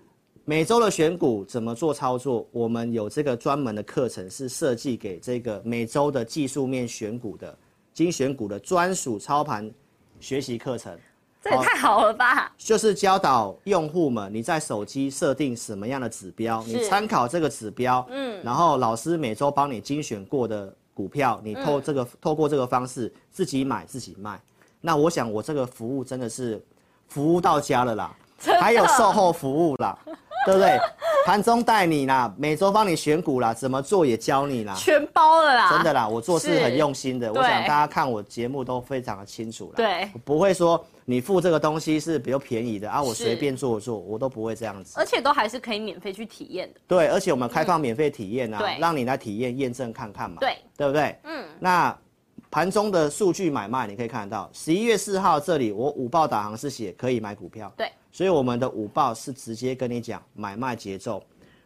[0.49, 2.43] 每周的选股怎么做操作？
[2.51, 7.55] 我们有这个专门的课程，是设计给这个每周的技术面选股的
[7.93, 9.69] 精选股的专属操盘
[10.19, 10.91] 学习课程。
[11.39, 12.51] 这也太好了吧！
[12.57, 24.41] 就是教导用户们，你在手机设定什么样的指标，你参考这个指标，嗯，然后老师每周帮你精选过的股票，你透这个、嗯、透过这个方式自己买自己卖。
[24.81, 26.59] 那我想我这个服务真的是
[27.07, 28.15] 服务到家了啦，
[28.59, 29.95] 还有售后服务啦。
[30.45, 30.80] 对不对？
[31.25, 35.71] 盘中带你啦，每周帮你选股啦，怎么做也教你啦，全包了啦。
[35.71, 37.32] 真的啦，我做事很用心的。
[37.32, 39.73] 我想大家看我节目都非常的清楚啦。
[39.75, 44.93] 对，我不会说你付这个东西是比较便宜的啊，我随便做做，我都不会这样子。
[44.97, 46.80] 而且都还是可以免费去体验的。
[46.88, 50.38] 对，而且我们开放免费体验啊，嗯、让你来体验验证看看嘛。
[50.39, 51.15] 对，对不对？
[51.25, 51.45] 嗯。
[51.60, 51.95] 那
[52.51, 57.71] 盘中的数据买卖你可以看得到，十一月四号这里我午报导航是写可以买股票。
[57.77, 57.88] 对。
[58.12, 61.21] 所以我们的午报是直接跟你讲买卖节奏，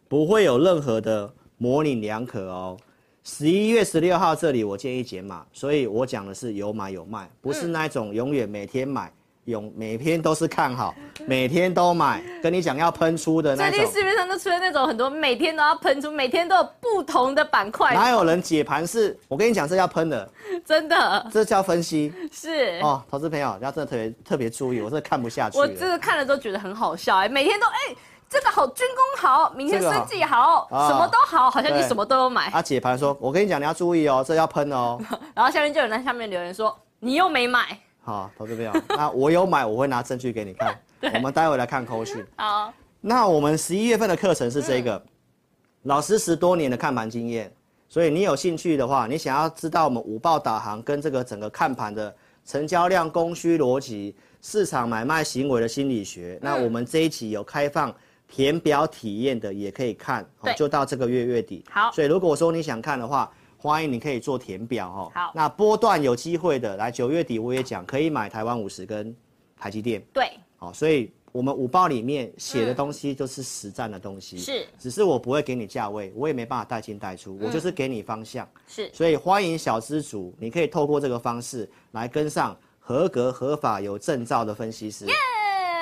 [0.09, 2.77] 不会有任何的模棱两可哦。
[3.23, 9.09] 十一月十六号这里我建议减码，所以我讲的是有买有卖，不是那种永远每天买。
[9.45, 13.77] 永每天都是看好，每天都买，跟你讲要喷出的那种。
[13.77, 17.93] 最近市面上都出现那种很多每天都要喷出，每天都有不同的板块。
[17.93, 19.17] 哪有人解盘是？
[19.27, 20.29] 我跟你讲，这要喷的，
[20.65, 22.13] 真的，这叫分析。
[22.31, 25.57] 是哦，投资朋友要真的特别特别注意，我真的看不下去。
[25.57, 27.97] 我真的看了都觉得很好笑哎，每天都哎、欸，
[28.29, 32.49] 这个好军工好，明天生技好，什么都好，好像你什么都有买。
[32.51, 34.97] 啊，解盘说，我跟你讲，你要注意哦，这要喷哦。
[35.35, 37.77] 然后下面就有人在下面留言说，你又没买。
[38.05, 40.77] 好，投资朋友， 那我有买，我会拿证据给你看。
[41.15, 42.21] 我们待会来看扣讯。
[42.35, 45.07] 好，那我们十一月份的课程是这个，嗯、
[45.83, 47.49] 老师十多年的看盘经验，
[47.87, 52.13] 所以你有兴趣的话，你想要知道我们五报导航跟这个整个看盘的
[52.45, 57.95] 成交量、供需逻辑、市场买卖行为的心理学，嗯、那我们这一期有开放
[58.27, 60.25] 填表体验的，也可以看，
[60.57, 61.63] 就到这个月月底。
[61.69, 63.31] 好，所以如果说你想看的话。
[63.63, 65.11] 欢迎你可以做填表哦。
[65.15, 69.15] 好，那波段有机会的，来九月底我也讲可以买台湾五十跟
[69.57, 70.03] 台积电。
[70.11, 74.37] 对，好，所以我们五报里面写的东西都是实战的东西。
[74.37, 78.45] 是，只是我不会给你价位，我也没办法带进带出，我就是给你方向。
[78.67, 85.05] 是，所以欢迎小资主，你可以透过这个方式来跟上合格、合法、有证照的分析师。
[85.05, 85.13] 耶！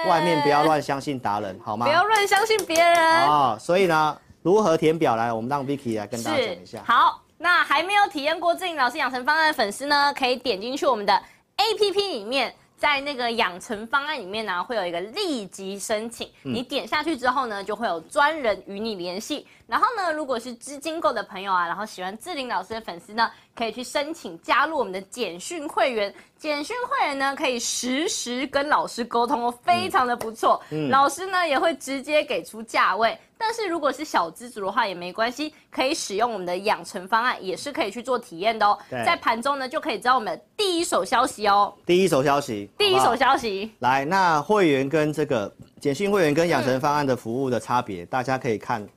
[0.08, 1.88] 外面不要乱相信达人，好吗？
[1.88, 2.96] 不要乱相信别人。
[2.96, 5.34] 啊，所以呢，如何填表来？
[5.34, 6.84] 我们让 Vicky 来跟大家讲一下。
[6.86, 7.24] 好。
[7.42, 11.22] 那还没有体验过志霖老师养成方案的粉丝呢，可以点进去我们的
[11.58, 16.30] APP 里面，在那个养成方案里面呢，会有一个立即申请。
[16.44, 19.48] 你点下去之后呢，就会有专人与你联系。
[19.66, 26.14] 然后呢，如果是资金够的朋友啊，然后喜欢志玲老师的粉丝呢，可以去申请加入我们的简讯会员。
[26.38, 30.62] 简讯会员呢，可以实时跟老师沟通哦，非常的不错。
[30.72, 33.18] 嗯，老师呢也会直接给出价位。
[33.38, 38.78] 但是如果是小资族的话也没关系，可以使用我们的养成方案，也是可以去做体验的哦。
[38.90, 41.74] 在盘中呢就可以知道我们的第一手消息哦。
[41.84, 43.72] 第一手消息，第一手消息。
[43.80, 48.88] 来，那会员跟这个简讯会员跟养成方案的服务的差别，嗯、大家可以看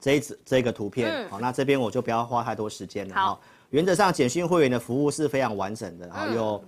[0.00, 1.28] 这一这个图片。
[1.28, 3.14] 好、嗯，那这边我就不要花太多时间了。
[3.14, 6.64] 好，原则上简讯会员的服务是非常完整的，好、嗯，有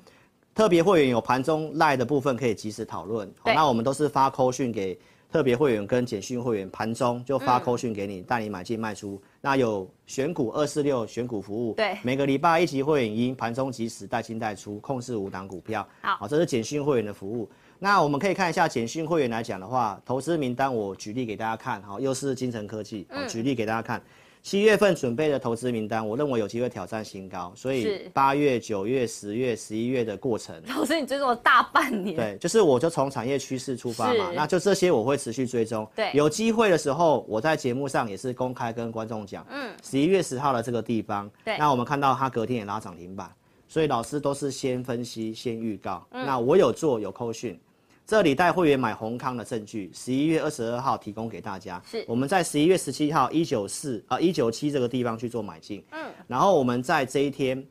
[0.55, 3.31] 特别会员有盘中赖的部分可以及时讨论。
[3.39, 4.99] 好，那我们都是发扣讯给。
[5.33, 9.17] 特别会员跟简讯会员盘中就发扣讯给你，带、嗯、你买进卖出。
[9.41, 15.87] 那有选股二四六选股服务，对，每个礼拜一级会员因盘中及时带进带出，控制五档股票。
[16.01, 17.49] 好，这是简讯会员的服务。
[17.79, 21.81] 那我们可以看一下简讯会员来讲的话，投资名单我举例给大家看。
[21.85, 24.01] 好，又是金城科技，好，举例给大家看。
[24.01, 24.03] 嗯
[24.43, 43.31] 七月份准备的投资名单，我认为有机会挑战新高，所以八月、九月、十月、十一月的过程， 老师你追踪了大半年，对，就是我就从产业趋势出发嘛，那就这些我会持续追踪，对，有机会的时候，我在节目上也是公开跟观众讲，嗯，十一月十号的这个地方，对，那我们看到它隔天也拉涨停板，
[43.69, 46.07] 所以老师都是先分析、先预告。
[46.13, 47.61] 嗯、那我有做有扣讯，
[48.11, 51.81] 这里带会员买宏康的证据，十一月二十二号提供给大家。
[51.89, 55.81] 是，我们在十一月十七号一九四啊一九七这个地方去做买进。
[55.93, 57.65] 嗯，然后我们在这一天，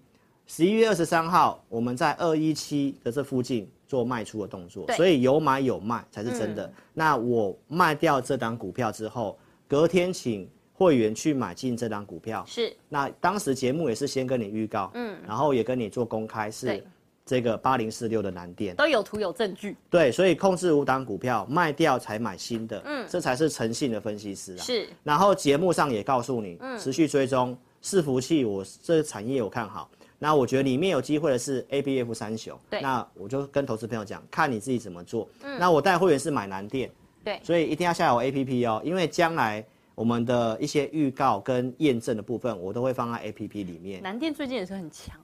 [0.48, 4.90] 十一月二十三号，我们在二一七的这附近做卖出的动作。
[4.94, 6.66] 所以有买有卖才是真的。
[6.66, 10.50] 嗯、那我卖掉这档股票之后，隔天请。
[10.72, 16.82] 会员去买进这档股票是，那当时节目也是先跟你预告，嗯，然后也跟你做公开，是
[17.30, 18.76] 这个八零四六的南电。
[18.76, 29.88] 都有图有证据，对，所以控制五档股票卖掉才买新的，嗯，这才是诚信的分析师啊，是，然后节目上也告诉你，嗯，持续追踪伺服器，我这个产业我看好，
[30.18, 36.90] 那我觉得里面有机会的是 ABF 三雄，对，那我就跟投资朋友讲，看你自己怎么做，嗯，那我带会员是买南电，
[37.24, 39.64] 对，所以一定要下载我 APP 哦，因为将来。
[39.96, 44.02] 我们的一些预告跟验证的部分，我都会放在 APP 里面。
[44.02, 45.20] 南电最近也是很强，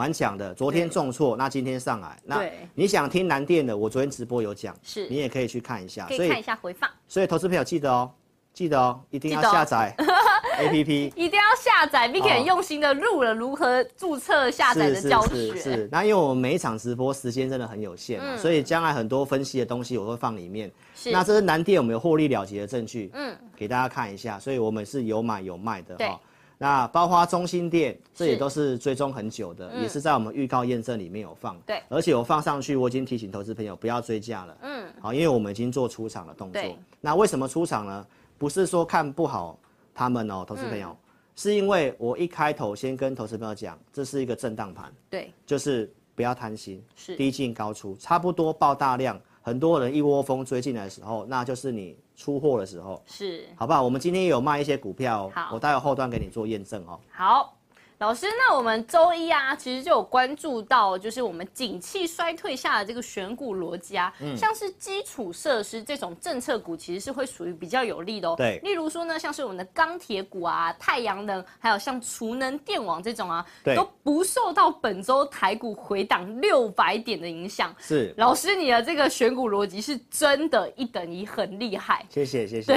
[0.00, 0.54] 蛮强的。
[0.54, 2.16] 昨天重挫，那今天上来。
[2.24, 2.42] 那
[2.74, 6.88] 你想听南电的，我昨天直播有讲，是你也可以去看一下，可以看一下回放。
[7.06, 8.10] 所以投资朋友记得哦，
[8.54, 9.94] 记得哦，一定要下载。
[10.58, 15.34] A P P 一定要下载，Vicky 很用心的录了如何注册下载的教学。
[15.34, 20.70] 是，是，是，是，那因为我们每一场直播时间真的很有限，嗯、所以将来很多分析的东西我会放里面。
[20.94, 21.10] 是。
[21.10, 24.38] 那这是南电我们有获利了结的证据，嗯，给大家看一下。
[24.38, 26.18] 所以我们是有买有卖的哈。
[26.62, 31.58] 那包括中心店，这也都是追踪很久的，是也是在我们预告验证里面有放。
[31.64, 31.82] 对。
[31.88, 34.58] 而且我放上去，我已经提醒投资朋友不要追价了。
[34.60, 34.92] 嗯。
[35.00, 36.60] 好，因为我们已经做出场的动作。
[36.60, 36.76] 对。
[37.00, 38.06] 那为什么出场呢？
[38.36, 39.58] 不是说看不好。
[39.92, 40.96] 他们哦，投资朋友，嗯、
[41.36, 53.82] 是因为我一开头先跟投资朋友讲，这是一个震荡盘，对，就是不要贪心，是低进高出，差不多爆大量，很多人一窝蜂追进来的时候，那就是你出货的时候，是，好不好？
[53.82, 57.00] 我们今天也有卖一些股票，好，我待会后段给你做验证哦。
[57.10, 57.56] 好。
[58.00, 68.34] 老师，那我们周一啊，其实就有关注到，就是我们景气衰退下的这个选股逻辑啊，嗯、像是基础设施这种政策股，其实是会属于比较有利的哦。
[68.38, 73.44] 对，例如说呢，像是我们的钢铁股啊、太阳能，还有像储能电网这种啊，
[73.76, 77.76] 都不受到本周台股回档六百点的影响。
[77.78, 82.06] 是，老师，你的这个选股逻辑是真的一等一，很厉害。
[82.08, 82.74] 谢谢，谢谢。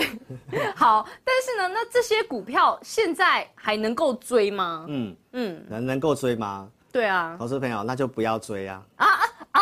[0.52, 4.86] 对， 好，但是呢，那这些股票现在还能够追吗？
[4.90, 5.13] 嗯。
[5.32, 6.70] 嗯，能能够追吗？
[6.92, 8.84] 对啊，投资朋友那就不要追啊！
[8.98, 9.62] 啊啊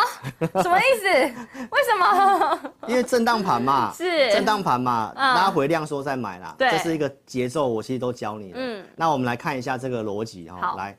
[0.62, 1.08] 什么意思？
[1.70, 2.60] 为什么？
[2.86, 6.54] 因为震荡盘嘛， 是震荡盘嘛，拉回量缩再买啦。
[6.58, 8.58] 对，这是一个节奏，我其实都教你了。
[8.60, 10.58] 嗯，那我们来看一下这个逻辑哈。
[10.60, 10.94] 好，来，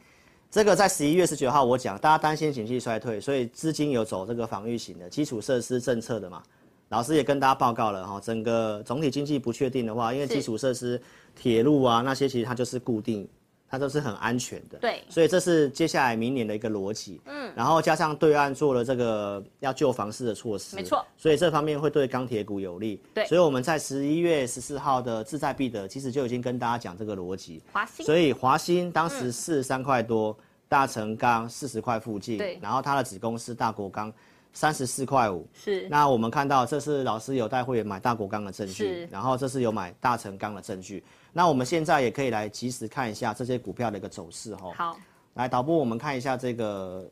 [0.50, 6.42] 这个在十一月十九号我讲，大家担心经济衰退，所以资金有走这个防御型的基础设施政策的嘛。
[6.90, 11.00] 老师也跟大家报告了哈，整个总体经济不确定的话，因为基础设施、
[11.36, 13.28] 铁路啊那些，其实它就是固定。
[13.74, 34.14] 它都是很安全的，对，所以这是接下来明年的一个逻辑，嗯，然后加上对岸做了这个要救房市的措施，没错，所以这方面会对钢铁股有利，对，所以我们在十一月十四号的志在必得，其实就已经跟大家讲这个逻辑，华兴，所以华兴当时四十三块多，嗯、大成钢四十块附近，对，然后它的子公司大国钢
[34.54, 41.04] 三十四块五，是，那我们看到这是老师有带会员买大国钢的证据，然后这是有买大成钢的证据。
[41.34, 44.72] 那我们现在也可以来及时看一下这些股票的一个走势哈。
[44.76, 45.00] 好，
[45.34, 47.10] 来导播，我们看一下这个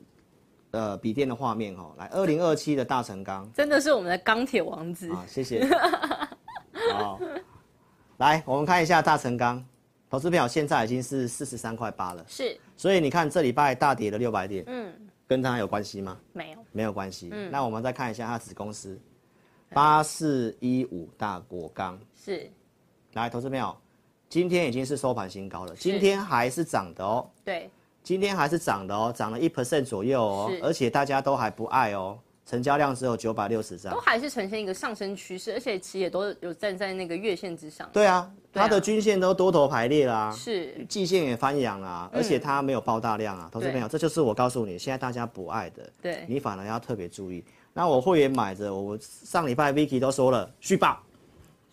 [0.70, 1.92] 呃笔电的画面哈。
[1.98, 5.26] 来，二零二七的大成钢，真的是我们的钢铁王子啊！
[5.28, 5.68] 谢谢。
[6.94, 7.20] 好，
[8.18, 9.66] 来我们看一下大成钢，
[10.12, 12.24] 投资票现在已经是四十三块八了。
[12.28, 12.56] 是。
[12.78, 14.94] 所以你看这礼拜大跌了六百点，嗯，
[15.32, 16.20] 跟它有关系吗？
[16.34, 17.30] 没有，没有关系。
[17.32, 17.50] 嗯。
[17.50, 19.00] 那我们再看一下它子公司，
[19.70, 22.52] 八四一五大国钢是。
[23.14, 23.80] 来，投资票。
[24.28, 27.30] 今天已经是收盘新高了，今天还是涨的哦。
[27.46, 27.70] 对，
[28.04, 37.90] 今天还是涨的哦，涨了一 percent 左右哦，而且大家都还不爱哦，成交量只有九百六十张，都还是呈现一个上升趋势，而且其实也都有站在那个月线之上。
[37.94, 47.44] 对啊，它的均线都多头排列啦，是，季线也翻阳啦，而且它没有爆大量啊，投资朋友，这就是我告诉你，现在大家不爱的，对，你反而要特别注意。
[47.74, 51.00] 那我会员买着，我上礼拜 Vicky 都说了，续报。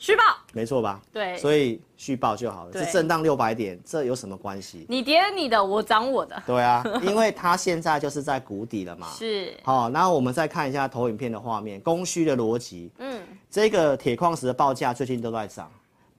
[0.00, 1.02] 续报没错吧？
[1.12, 2.72] 对，所以续报就好了。
[2.72, 4.86] 是震荡六百点，这有什么关系？
[4.88, 6.40] 你跌你的，我涨我的。
[6.46, 9.08] 对啊，因为它现在就是在谷底了嘛。
[9.10, 9.52] 是。
[9.64, 12.92] 好，然后我们再看一下投影片的画面，供需的逻辑。
[12.98, 13.20] 嗯。
[13.50, 15.68] 这个铁矿石的报价最近都在涨，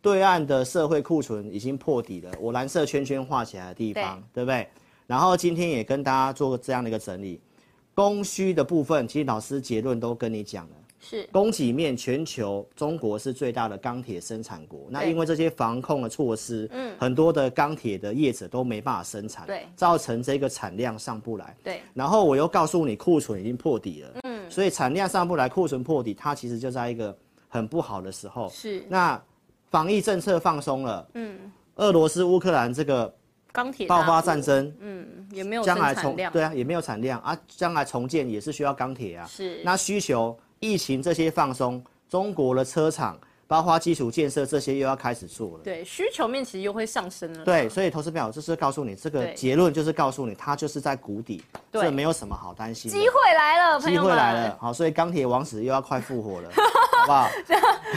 [0.01, 2.31] 对岸的社会库存已经破底了。
[2.39, 4.67] 我蓝色圈圈画起来的地方，对，对不对？
[5.07, 7.41] 然后今天也跟大家做这样的一个整理，
[7.93, 10.75] 供需的部分，其实老师结论都跟你讲了。
[11.01, 14.81] 是供给面，全球中国是最大的钢铁生产国。
[14.89, 21.81] 那因为这些防控的措施，嗯，很多的钢铁的业者都没办法生产，对，造成这个产量上不来，对。
[21.93, 28.49] 然后我又告诉你库存已经破底了，嗯，所以产量上不来，库存破底，它其实就在一个很不好的时候。
[28.49, 28.83] 是。
[28.89, 29.19] 那
[29.69, 33.13] 防疫政策放松了，嗯，俄罗斯乌克兰这个
[33.51, 39.61] 钢铁爆发战争，嗯，也没有将来重对啊，也没有产量啊，将来重建也是需要钢铁啊，是。
[39.63, 40.37] 那需求。
[40.61, 43.17] 疫情这些放松，中国的车厂，
[43.49, 45.63] 包括基础建设这些又要开始做了。
[45.63, 47.43] 对，需求面其实又会上升了。
[47.43, 52.91] 对，所以投资朋友就是告诉你这个结论，就是告诉你它就是在谷底，对，这没有什么好担心。
[52.91, 56.49] 机会来了，机会来了，好，所以钢铁王子又要快复活了，
[56.93, 57.27] 好不好？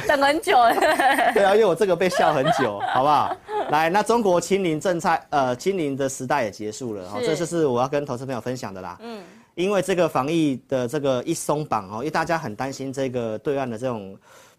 [0.09, 0.74] 等很久了。
[1.34, 3.36] 对啊，因为我这个被笑很久，好不好？
[3.68, 8.96] 来，那中国清零政策，呃，清零的时代也结束了，好，这就是我要跟投资朋友分享的啦。
[9.03, 9.22] 嗯。
[9.55, 14.16] 因为这个防疫的这个一松绑哦，因为大家很担心这个对岸的这种，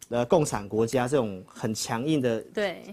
[0.10, 2.84] 呃，共产国家这种很强硬的、对，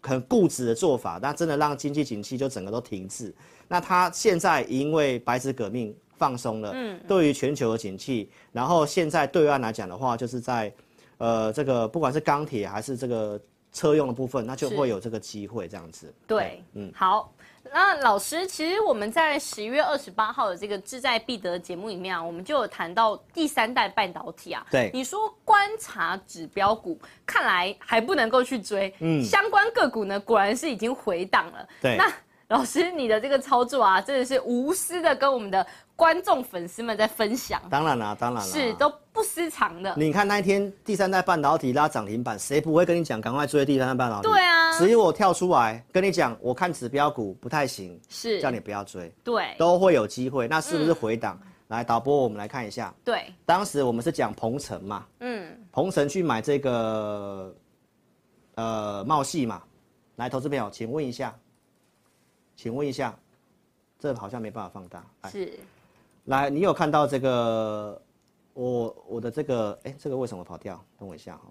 [0.00, 3.34] 很固执的做法，那真的让经济景气就整个都停滞。
[3.66, 10.72] 那他现在因为白纸革命放松了，嗯，对于全球的景气，然后现在对岸来讲的话，就是在，
[11.18, 13.40] 呃，这个不管是钢铁还是这个
[13.72, 16.12] 车用的部分，那就会有这个机会这样子。
[16.26, 17.32] 对，嗯，好。
[17.72, 24.66] 那老师，其实我们在十一月二十八号的这个志在必得节目里面啊，我们就有谈到第三代半导体啊。
[24.70, 28.92] 对，你说观察指标股，看来还不能够去追。
[29.00, 31.68] 嗯，相关个股呢，果然是已经回档了。
[31.82, 32.12] 对，那
[32.48, 35.64] 老师你的这个操作啊，真的是无私的跟我们的。
[36.00, 39.94] 观众粉丝们在分享，当然啦，当然啦，是都不失常的。
[39.98, 44.30] 你看那一天第三代半导体拉涨停板，谁不会跟你讲赶快追第三代半导体？
[44.30, 49.12] 对啊，只有我跳出来跟你讲，我看指标股不太行，是叫你不要追。
[49.22, 51.38] 对，都会有机会，那是不是回档？
[51.42, 52.94] 嗯、来导播，我们来看一下。
[53.04, 57.54] 对，当时我们是讲鹏程嘛，嗯，鹏程去买这个
[58.54, 59.62] 呃茂系嘛，
[60.16, 61.38] 来，投资朋友，请问一下，
[62.56, 63.14] 请问一下，
[63.98, 65.52] 这好像没办法放大，是。
[66.24, 68.00] 来，你有看到这个？
[68.52, 70.78] 我我的这个，哎，这个为什么跑掉？
[70.98, 71.42] 等我一下哈。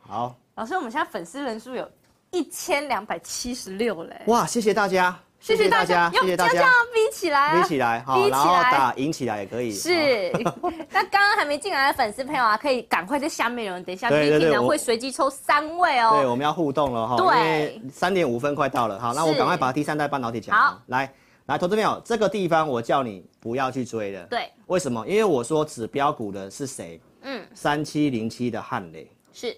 [0.00, 1.86] 好，老师，我们现在粉丝人数有
[2.30, 4.22] 一千两百七十六嘞。
[4.28, 6.70] 哇，谢谢大家，谢谢大家，谢谢大家。
[6.94, 9.72] 比起来，比起来，好，然后打赢起来也可以。
[9.72, 10.30] 是。
[10.90, 16.12] 那刚刚还没进来的粉丝朋友啊，可以赶快在下面有人，等一下 Vicky 呢会随机抽三位哦。
[16.14, 17.16] 对，我们要互动了哈。
[17.16, 17.82] 对。
[17.92, 20.56] 三点五分快到了，好，那我赶快把第三代半导体讲。
[20.56, 21.12] 好，来。
[21.46, 24.26] 来，投资朋友，这个地方我叫你不要去追了。
[24.26, 25.06] 对，为什么？
[25.06, 27.00] 因为我说指标股的是谁？
[27.22, 29.56] 嗯，三七零七的汉磊是。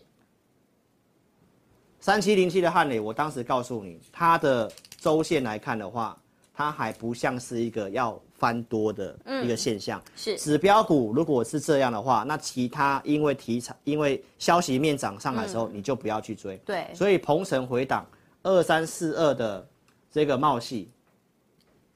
[1.99, 6.15] 三七零七的汉磊，我当时告诉你，它的周线来看的话，
[6.53, 9.99] 它还不像是一个要翻多的一个现象。
[9.99, 10.37] 嗯、是。
[10.37, 16.59] 指标股如果是这样的话，那其他因为题材、因为消息面涨上来的时候，嗯、你就不要去追。
[16.67, 16.87] 对。
[16.95, 18.07] 所以鹏程回档
[18.43, 19.67] 二三四二的
[20.13, 20.87] 这个茂矽。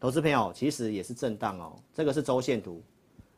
[0.03, 2.82] 投资朋友其实也是震荡哦，这个是周线图，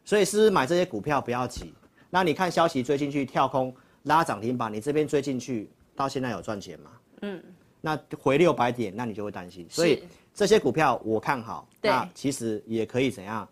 [0.03, 1.75] 所以是买这些股票不要急。
[2.09, 3.71] 那你看消息追进去跳空
[4.05, 6.91] 拉涨停板，你这边追进去到现在有赚钱吗？
[7.21, 7.43] 嗯，
[7.83, 9.67] 那回六百点，那你就会担心。
[9.69, 13.47] 所以这些股票我看好，那其实也可以怎样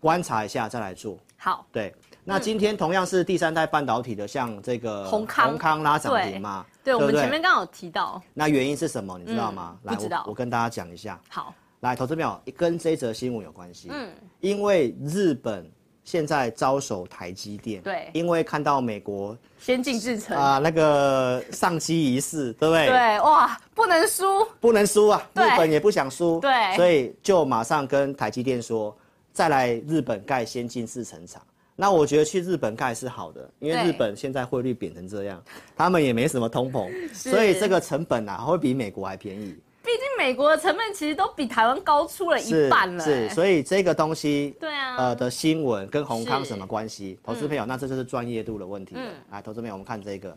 [0.00, 1.16] 观察一下再来做。
[1.36, 1.94] 好，对。
[2.24, 6.66] 那今天同样是第三代半导体的，像这个宏康，宏康拉涨停嘛？
[6.82, 8.20] 对，我们前面刚好提到。
[8.34, 9.16] 那原因是什么？
[9.20, 9.78] 你知道吗？
[9.84, 10.24] 不知道。
[10.26, 11.16] 我跟大家讲一下。
[11.28, 11.54] 好。
[11.80, 13.88] 来，投资朋友，跟这则新闻有关系。
[13.90, 14.10] 嗯，
[14.40, 15.66] 因为日本
[16.04, 17.80] 现在招手台积电。
[17.80, 18.10] 对。
[18.12, 22.86] 因为看到美国先进制程啊，那个上机仪式，对不对？
[22.86, 24.46] 对，哇，不能输。
[24.60, 25.26] 不能输啊！
[25.34, 26.38] 日本也不想输。
[26.40, 26.76] 对。
[26.76, 28.94] 所以就马上跟台积电说，
[29.32, 31.40] 再来日本盖先进制程厂。
[31.76, 35.42] 那我觉得去日本盖是好的，因为日本现在汇率贬成这样，
[35.74, 39.56] 他们也没什么通膨， 所以这个成本啊会比美国还便宜。
[39.90, 47.18] 毕竟美国的成本其实都比台湾高出了一半了，是，所以这个东西，对啊，呃的新闻跟宏康什么关系？
[47.24, 49.02] 投资朋友，那这就是专业度的问题了。
[49.32, 50.36] 来，投资朋友，我们看这个，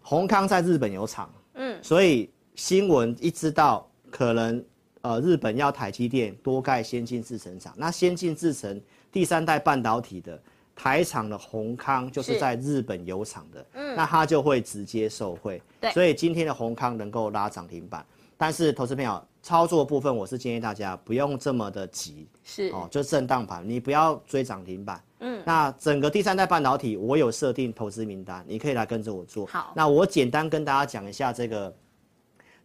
[0.00, 4.64] 宏康在日本有厂，嗯，所以新闻一知道，可能
[5.02, 10.40] 呃日本要台积电多盖先进制程厂，那先进制程第三代半导体的
[10.76, 18.06] 台厂的宏康就是在日本有厂的，嗯，那它就会直接受惠，对，所以今天的宏康能够拉涨停板。
[18.40, 24.98] 但是，投资朋友操作部分，我是建议大家不用这么的急，是哦，就震荡盘，你不要追涨停板。
[25.18, 29.44] 嗯，那整个第三代半导体，我有设定投资名单，你可以来跟着我做。
[29.44, 31.70] 好，那我简单跟大家讲一下这个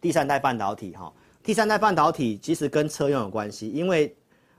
[0.00, 1.12] 第三代半导体哈。
[1.42, 4.16] 第三代半导体其实跟车用有关系，因为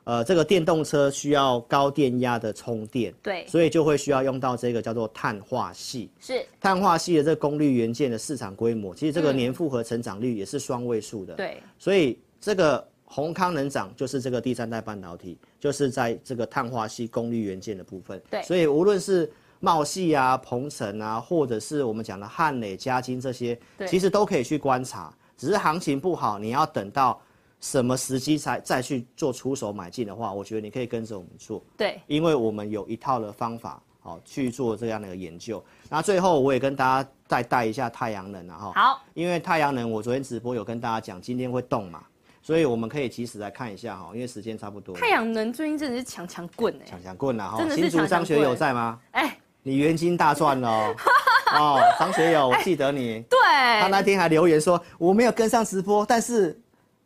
[0.07, 6.07] 呃，这个电动车需要高电压的充电，对，所以就会需要用到这个叫做碳化矽。
[6.17, 11.33] 是碳化矽的这个功率元件的市场规模，其实这个年复合成长率也是双位数的。
[11.33, 18.21] 对，所以这个宏康能涨就是这个第三代半导体，就是在这个碳化矽功率元件的部分。
[18.29, 19.29] 对，所以无论是
[19.59, 25.13] 茂矽啊、鹏程啊，或者是我们讲的汉磊、嘉晶这些，其实都可以去观察。
[25.35, 27.21] 只是行情不好，你要等到。
[27.59, 35.63] 什么时机才再去做出手买进的话，我觉得你可以跟着我们做，对，因为我们有一套的方法，好去做这样的研究。
[35.89, 42.03] 那最后我也跟大家再带一下太阳能啊，哈，好，因为太阳能我昨天直播有跟大家讲，今天会动嘛，
[42.43, 44.95] 所以我们可以及时来看一下哈，因为时间差不多。
[44.95, 47.69] 太阳能最近真的是强强棍哎，强强棍啊哈。
[47.73, 48.99] 新竹张学友在吗？
[49.11, 50.93] 哎、欸，你元金大赚哦，
[51.57, 53.39] 哦，张学友，我记得你，欸、对，
[53.81, 56.55] 他那天还留言说我没有跟上直播，但是。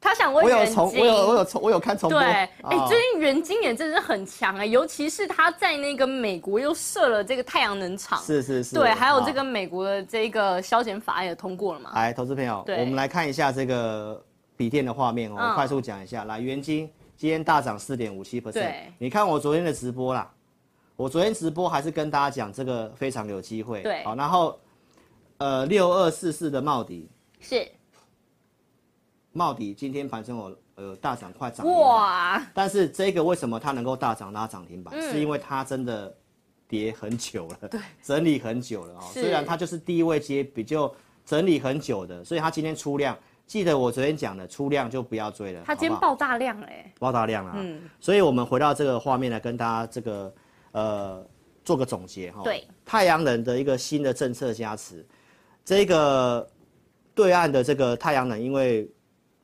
[0.02, 2.20] 他想问我有我有我有我有看重播。
[2.20, 8.20] 对，哎、欸，最近元晶也真的是很强哎，尤其是他在那个美国又设了这个太阳能厂。
[8.24, 8.76] 是是是。
[8.76, 11.92] 对，还有这个美国的这个消减法也通过了嘛？
[11.94, 14.20] 来，投资朋友，我们来看一下这个
[14.58, 16.24] 笔电的画面哦，我快速讲一下。
[16.24, 18.54] 嗯、来，元晶今天大涨四点五七 percent。
[18.54, 18.92] 对。
[18.98, 20.28] 你看我昨天的直播啦，
[20.96, 23.84] 我昨天直播还是跟大家讲这个非常有机会。
[23.84, 24.04] 对。
[24.04, 24.60] 好，然后
[25.38, 27.08] 呃六二四四的茂迪
[27.40, 27.72] 是。
[29.34, 32.42] 茂迪今天盘中有呃大涨快涨停，哇！
[32.54, 34.94] 但是这个为什么它能够大涨拉涨停板？
[34.94, 36.14] 嗯、是因为它真的
[36.68, 39.02] 跌很久了，对，整理很久了哦。
[39.14, 40.94] 虽然它就是第一位接比较
[41.26, 43.18] 整理很久的，所以它今天出量，
[43.48, 45.62] 记得我昨天讲的出量就不要追了。
[45.66, 47.54] 它今天爆大量哎，爆大量啊！
[47.56, 50.34] 嗯，所以我们回到这个画面来跟大家这个
[50.74, 51.26] 呃
[51.64, 52.42] 做个总结哈。
[52.44, 55.08] 对，太阳能的一个新的政策加持，
[55.64, 56.46] 这个
[57.16, 58.92] 对岸的这个太阳能因为。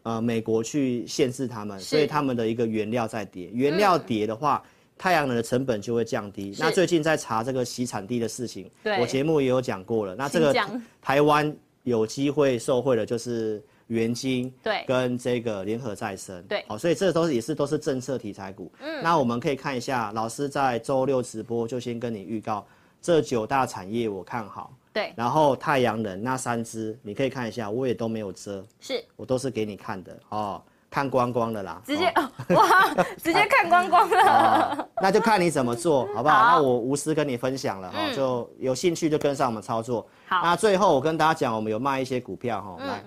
[0.07, 6.55] 呃，美国去限制他们，所以他们的一个原料在跌，原料跌的话，嗯、太阳能的成本就会降低。
[6.57, 10.15] 那最近在查这个洗产地的事情，我节目也有讲过了。
[10.15, 10.55] 那这个
[11.01, 11.53] 台湾
[11.83, 18.71] 有机会受惠的，就是元晶，对，跟这个联合再生，对，好，所以这都是也是都是政策题材股。
[18.79, 22.65] 嗯，那我们可以看一下，老师在周六直播就先跟你预告，
[23.01, 24.73] 这九大产业我看好。
[24.97, 29.05] 对，然后太阳能那三只，你可以看一下，我也都没有遮，是。
[29.15, 34.17] 我都是给你看的哦，看光光的啦，直接、哦、 哇，直接看光光了、
[34.81, 36.35] 哦，那就看你怎么做， 好不好？
[36.35, 40.01] 好，那我无私跟你分享了哈、嗯，就有兴趣就跟上我们操作。
[40.25, 43.05] 好，那最后我跟大家讲，我们有卖一些股票哈、嗯，来，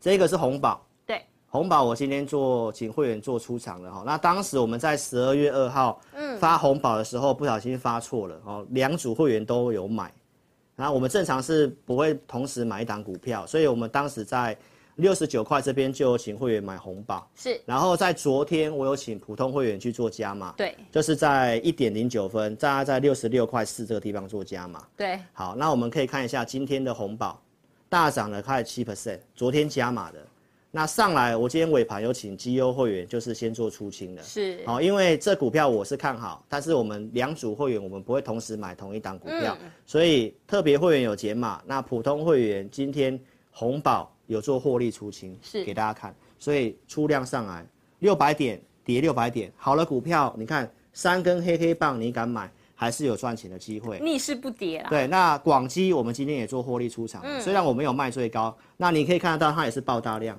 [0.00, 6.00] 这个是红宝，对，红宝我今天做请会员做出场了哈，那当时我们在十二月二号
[6.40, 10.12] 发红宝的时候，不小心发错了哦，两组会员都有买。
[10.80, 14.56] 那我们正常是不会同时买一档股票，所以我们当时在
[14.96, 17.60] 六十九块这边就有请会员买红宝，是。
[17.66, 25.20] 然后在昨天我有请普通会员去做加码，对，就是在一点零九分，大家在六十六块四这个地方做加码，对。
[25.34, 27.38] 好，那我们可以看一下今天的红宝
[27.90, 30.18] 大涨了快七 percent，昨天加码的。
[30.72, 43.18] 那上来，我今天尾盘有请绩优会员，就是先做出清的，是，好，因为这股票我是看好，但是我们两组会员我们不会同时买同一档股票，嗯、所以特别会员有减码，那普通会员今天
[43.50, 47.66] 红宝有做获利出清，是给大家看，所以出量上来
[47.98, 54.88] 六百点跌六百点，好了股票你看三根黑黑棒你敢买，还是有赚钱的机会，逆势不跌啦。
[54.88, 60.38] 对，那广基我们今天也做获利出场，嗯，虽然我没有卖最高，那你可以看得到它也是爆大量。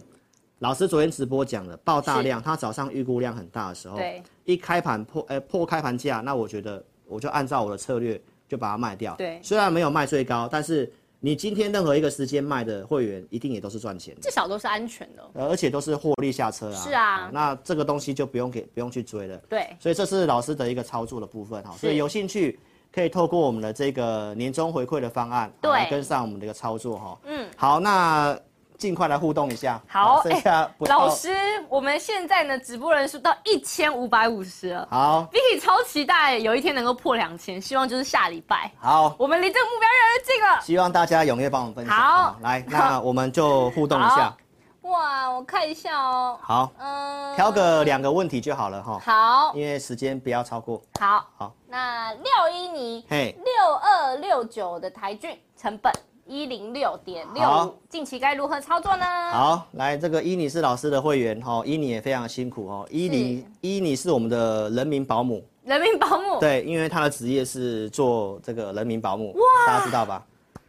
[0.62, 9.16] 老师昨天直播讲了爆大量，他早上预估量很大的时候，对，一开盘破，呃、欸，破开盘价，那我觉得我就按照我的策略就把它卖掉。
[9.16, 10.88] 对，虽然没有卖最高，但是
[11.20, 16.76] 你今天任何一个时间卖的会员，一定也都是赚钱的，至少都是安全的，而且都是获利下车啊。
[16.76, 19.36] 是啊，那这个东西就不用给不用去追了。
[19.50, 22.60] 对，所以这是老师的一个操作的部分哈，所以有兴趣
[22.94, 27.20] 可以透过我们的这个年终回馈的方案，对，来跟上我们的一个操作哈。
[27.24, 28.40] 嗯，好，那。
[28.82, 29.80] 尽快来互动一下。
[29.88, 31.30] 好，剩下、欸、老师，
[31.70, 34.88] 我们现在呢直播人数到一千五百五十了。
[34.90, 38.72] 好，Vicky 超期待有一天能够破两千，希望就是下礼拜。
[38.80, 40.62] 好，我们离这个目标越来越近了。
[40.64, 41.96] 希望大家踊跃帮我们分享。
[41.96, 44.36] 好，来，那我们就互动一下。
[44.82, 46.40] 哇，我看一下哦。
[46.42, 48.98] 好，嗯，挑个两个问题就好了哈。
[48.98, 50.82] 好，因为时间不要超过。
[51.00, 55.94] 好，好，那廖一妮，嘿，六二六九的台郡成本。
[56.32, 59.06] 一零六点六五，近期该如何操作呢？
[59.34, 62.88] 好，来这个伊妮是老师的会员哈，伊妮也非常辛苦哦。
[62.90, 70.26] 伊妮伊妮是我们的人民保姆，人民保姆对，因为他的职业是做这个人民保姆，哇，大家知道吧？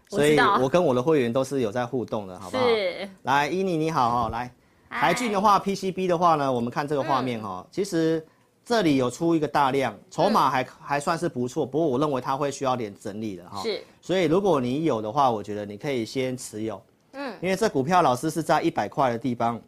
[0.09, 2.65] 所以我跟我的会员都是有在互动的，好不好？
[2.65, 3.09] 是。
[3.23, 4.53] 来，伊妮你好哈，来
[4.91, 8.27] 台俊的话，PCB 的话呢，我们看这个画面哈，嗯、其实
[8.65, 13.61] 这里有出一个大量，筹码还、嗯、还算是不错，不过我认为它会需要点整理的哈。
[13.63, 16.81] 是，所以如果你有的话，我觉得你可以先持有。
[17.13, 19.61] 嗯，因为这股票老师是在一百块的地方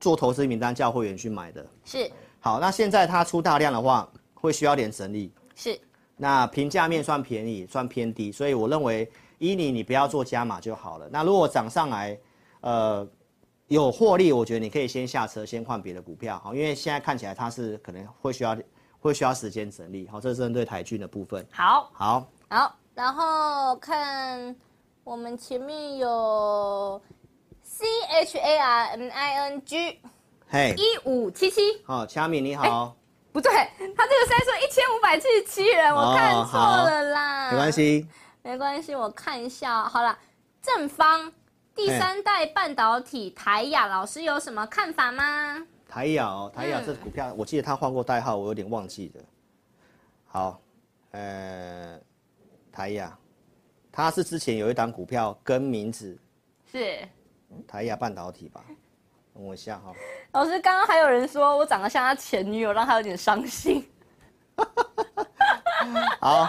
[0.00, 1.64] 做投资名单叫会员去买的。
[1.84, 2.10] 是，
[2.40, 5.32] 好，那现在它出大量的话，会需要点整理。
[5.54, 5.78] 是，
[6.16, 9.08] 那评价面算便宜，算偏低，所以我认为
[9.38, 11.08] 依你你不要做加码就好了。
[11.10, 12.18] 那如果涨上来，
[12.62, 13.08] 呃。
[13.68, 18.56] 有获利，我觉得你可以先下车，先换别的股票，好，因为现在看起来它是可能会需要
[18.98, 21.46] 会需要时间整理，好，这是针对台郡的部分。
[21.52, 24.56] 好，好，好，然后看
[25.04, 27.00] 我们前面有
[27.62, 30.00] C H A R M I N G，
[30.48, 32.96] 嘿，一五七七，好，佳敏你好，
[33.32, 38.08] 不对，他这个是在说一千五百七十七人，我看错了啦，没关系，
[38.42, 40.18] 没关系，我看一下，好了，
[40.62, 41.30] 正方。
[41.78, 45.64] 第三代半导体台亚老师有什么看法吗？
[45.88, 49.22] 台亚哦，台亚这股票，我记得他换过代号，我有点忘记了。
[50.26, 50.60] 好，
[51.12, 51.96] 呃，
[52.72, 53.16] 台亚，
[53.92, 56.18] 他是之前有一档股票跟名字
[56.68, 56.98] 是
[57.68, 58.64] 台亚半导体吧？
[59.32, 59.94] 等我一下哈。
[60.32, 63.88] 老师，刚刚还有人说我长得像他前女友，让他有点伤心。
[66.18, 66.48] 好。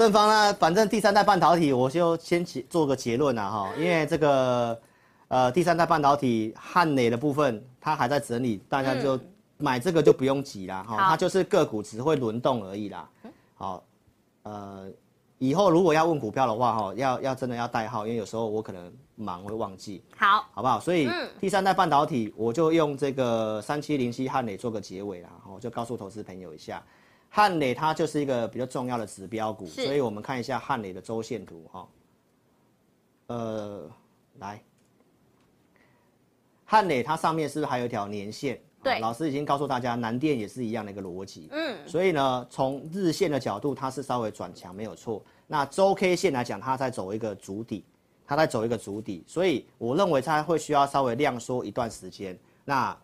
[0.00, 4.80] 正方呢，反正第三代半导体，我就先做个结论了哈，因为这个，
[5.28, 9.20] 呃，第三代半导体汉磊的部分，它还在整理，大家就
[9.58, 13.06] 买这个就不用急啦哈，它就是个股只会轮动而已啦。
[13.56, 13.84] 好，
[14.44, 14.90] 呃，
[15.36, 20.02] 以后如果要问股票的话哈，要要真的要代号，因为有时候我可能忙会忘记。
[20.16, 20.80] 好，好不好？
[20.80, 26.82] 所以第三代半导体，我就用这个三七零七汉磊做个结尾啦，我就告诉投资朋友一下。
[27.32, 31.88] 汉磊它就是一个比较重要的指标股，所以我们看一下汉磊的周线图哈。
[33.28, 33.88] 呃，
[34.40, 34.60] 来，
[36.64, 38.60] 汉磊它上面是不是还有一条年线？
[38.82, 41.48] 对，老师已经告诉大家，南电也是一样的一个逻辑。
[41.52, 45.22] 嗯，所以呢，从日线的角度，它是稍微转强没有错。
[45.46, 47.84] 那周 K 线来讲，它在走一个主底，
[48.26, 52.36] 它在走一个主底，所以我认为它会需要稍微量缩一段时间。
[52.64, 52.96] 那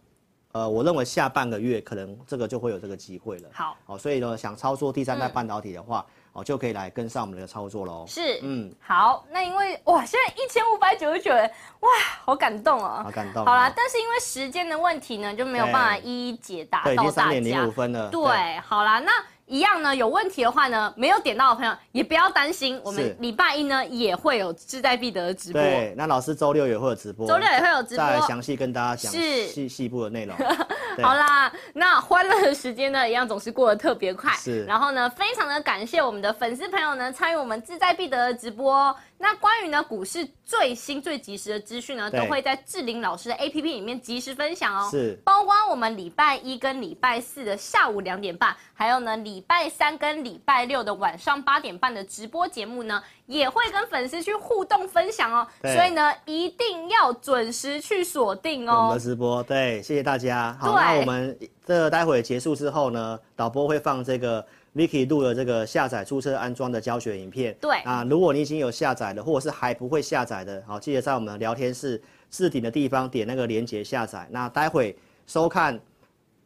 [0.56, 3.48] 呃，我认为下半个月可能这个就会有这个机会了。
[3.52, 5.98] 好，哦，所以呢，想操作第三代半导体的话，
[6.32, 8.06] 哦、嗯，就可以来跟上我们的操作喽。
[8.08, 11.46] 是，嗯，好，那因为哇，现在一千五百九十九元，
[11.80, 11.88] 哇，
[12.24, 13.44] 好感动哦，好感动。
[13.44, 16.94] 好啦，但是因为时间的问题呢，就没有办法一一解答到大家。
[16.94, 18.08] 对，已经三点零五分了。
[18.08, 19.12] 对，对好啦，那。
[19.46, 25.62] 一样呢，有问题的话呢，没有点到的朋友也不要担心，我们礼拜一呢也会有志在必得的直播。
[25.62, 30.36] 对，那老师周六也会有直播，周六也会有直播，再详细跟大家讲细细部的内容。
[31.02, 34.32] 好啦，那欢乐的时间呢，一样总是过得特别快。
[34.34, 38.94] 是，然后呢，非常的感谢我们的粉丝朋友呢参与我们志在必得的直播。
[39.18, 44.88] 那关于呢股市最新最及时的资讯呢，都会在志玲老师的 APP 里面及时分享哦。
[44.90, 55.46] 是，包括我们礼拜一跟礼拜四的下午两点半，还有呢礼拜三跟礼拜六的晚上八点半的直播节目呢，也会跟粉丝去互动分享哦。
[55.62, 58.82] 所以呢，一定要准时去锁定哦。
[58.82, 60.56] 我们的直播，对，谢谢大家。
[60.60, 64.46] 好，那我们这待会结束之后呢，导播会放这个。
[64.76, 67.56] Vicky 录的这个下载、注册、安装的教学影片。
[67.58, 71.98] 对啊，如果你已经有下载的，或者是还不会下载的，好，记得在我们的聊天室
[72.30, 74.28] 置顶的地方点那个连接下载。
[74.30, 74.94] 那待会
[75.26, 75.80] 收看，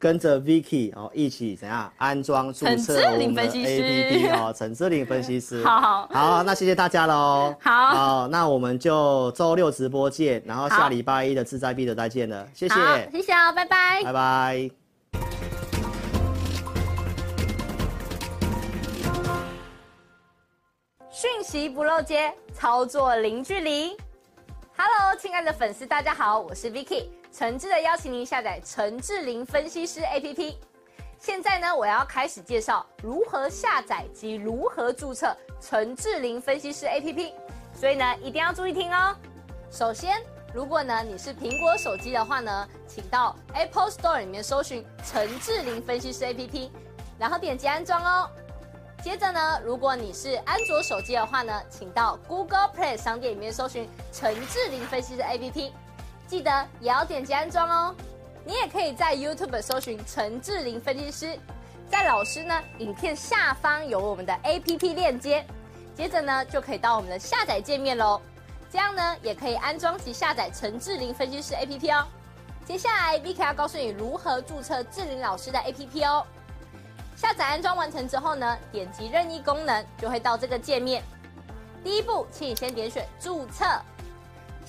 [0.01, 5.63] 跟着 Vicky 哦一起怎样安装、注册我们的 APP 哦，陈志玲分析师。
[5.69, 7.55] 好好好，那谢谢大家喽。
[7.61, 12.49] 好，好，那我们就周六直播见，然后下礼拜一的志在必得再见了。
[12.55, 14.71] 谢谢，谢谢哦，拜拜，拜拜。
[21.11, 23.95] 讯息不漏接，操作零距离。
[24.79, 30.57] Hello，亲爱的粉丝，大家好，我是 Vicky，诚挚的邀请您下载陈志霖分析师 APP。
[31.19, 37.33] 现在呢，我要开始介绍如何下载及如何注册陈志霖分析师 APP，
[37.73, 39.15] 所以呢，一定要注意听哦。
[39.71, 40.21] 首先，
[40.53, 46.71] 如果呢你是苹果手机的话呢，请到 Apple Store 里面搜寻陈志霖分析师 APP，
[47.19, 48.29] 然后点击安装哦。
[49.05, 55.71] 接着呢，如果你是安卓手机的话呢，请到 Google Play 商店里面搜寻陈志霖分析师 APP，
[56.31, 57.93] 记得也要点击安装哦。
[58.45, 61.37] 你也可以在 YouTube 搜寻陈志霖分析师，
[61.91, 65.45] 在老师呢影片下方有我们的 APP 链接，
[65.93, 68.21] 接着呢就可以到我们的下载界面喽。
[68.71, 72.07] 这样呢也可以安装及下载陈志霖分析师 APP 哦。
[72.65, 76.25] 接下来 Vicky 要告诉你如何注册志霖老师的 APP 哦。
[77.17, 81.03] 下载安装完成之后呢，点击任意功能就会到这个界面。
[81.83, 83.65] 第一步，请你先点选注册。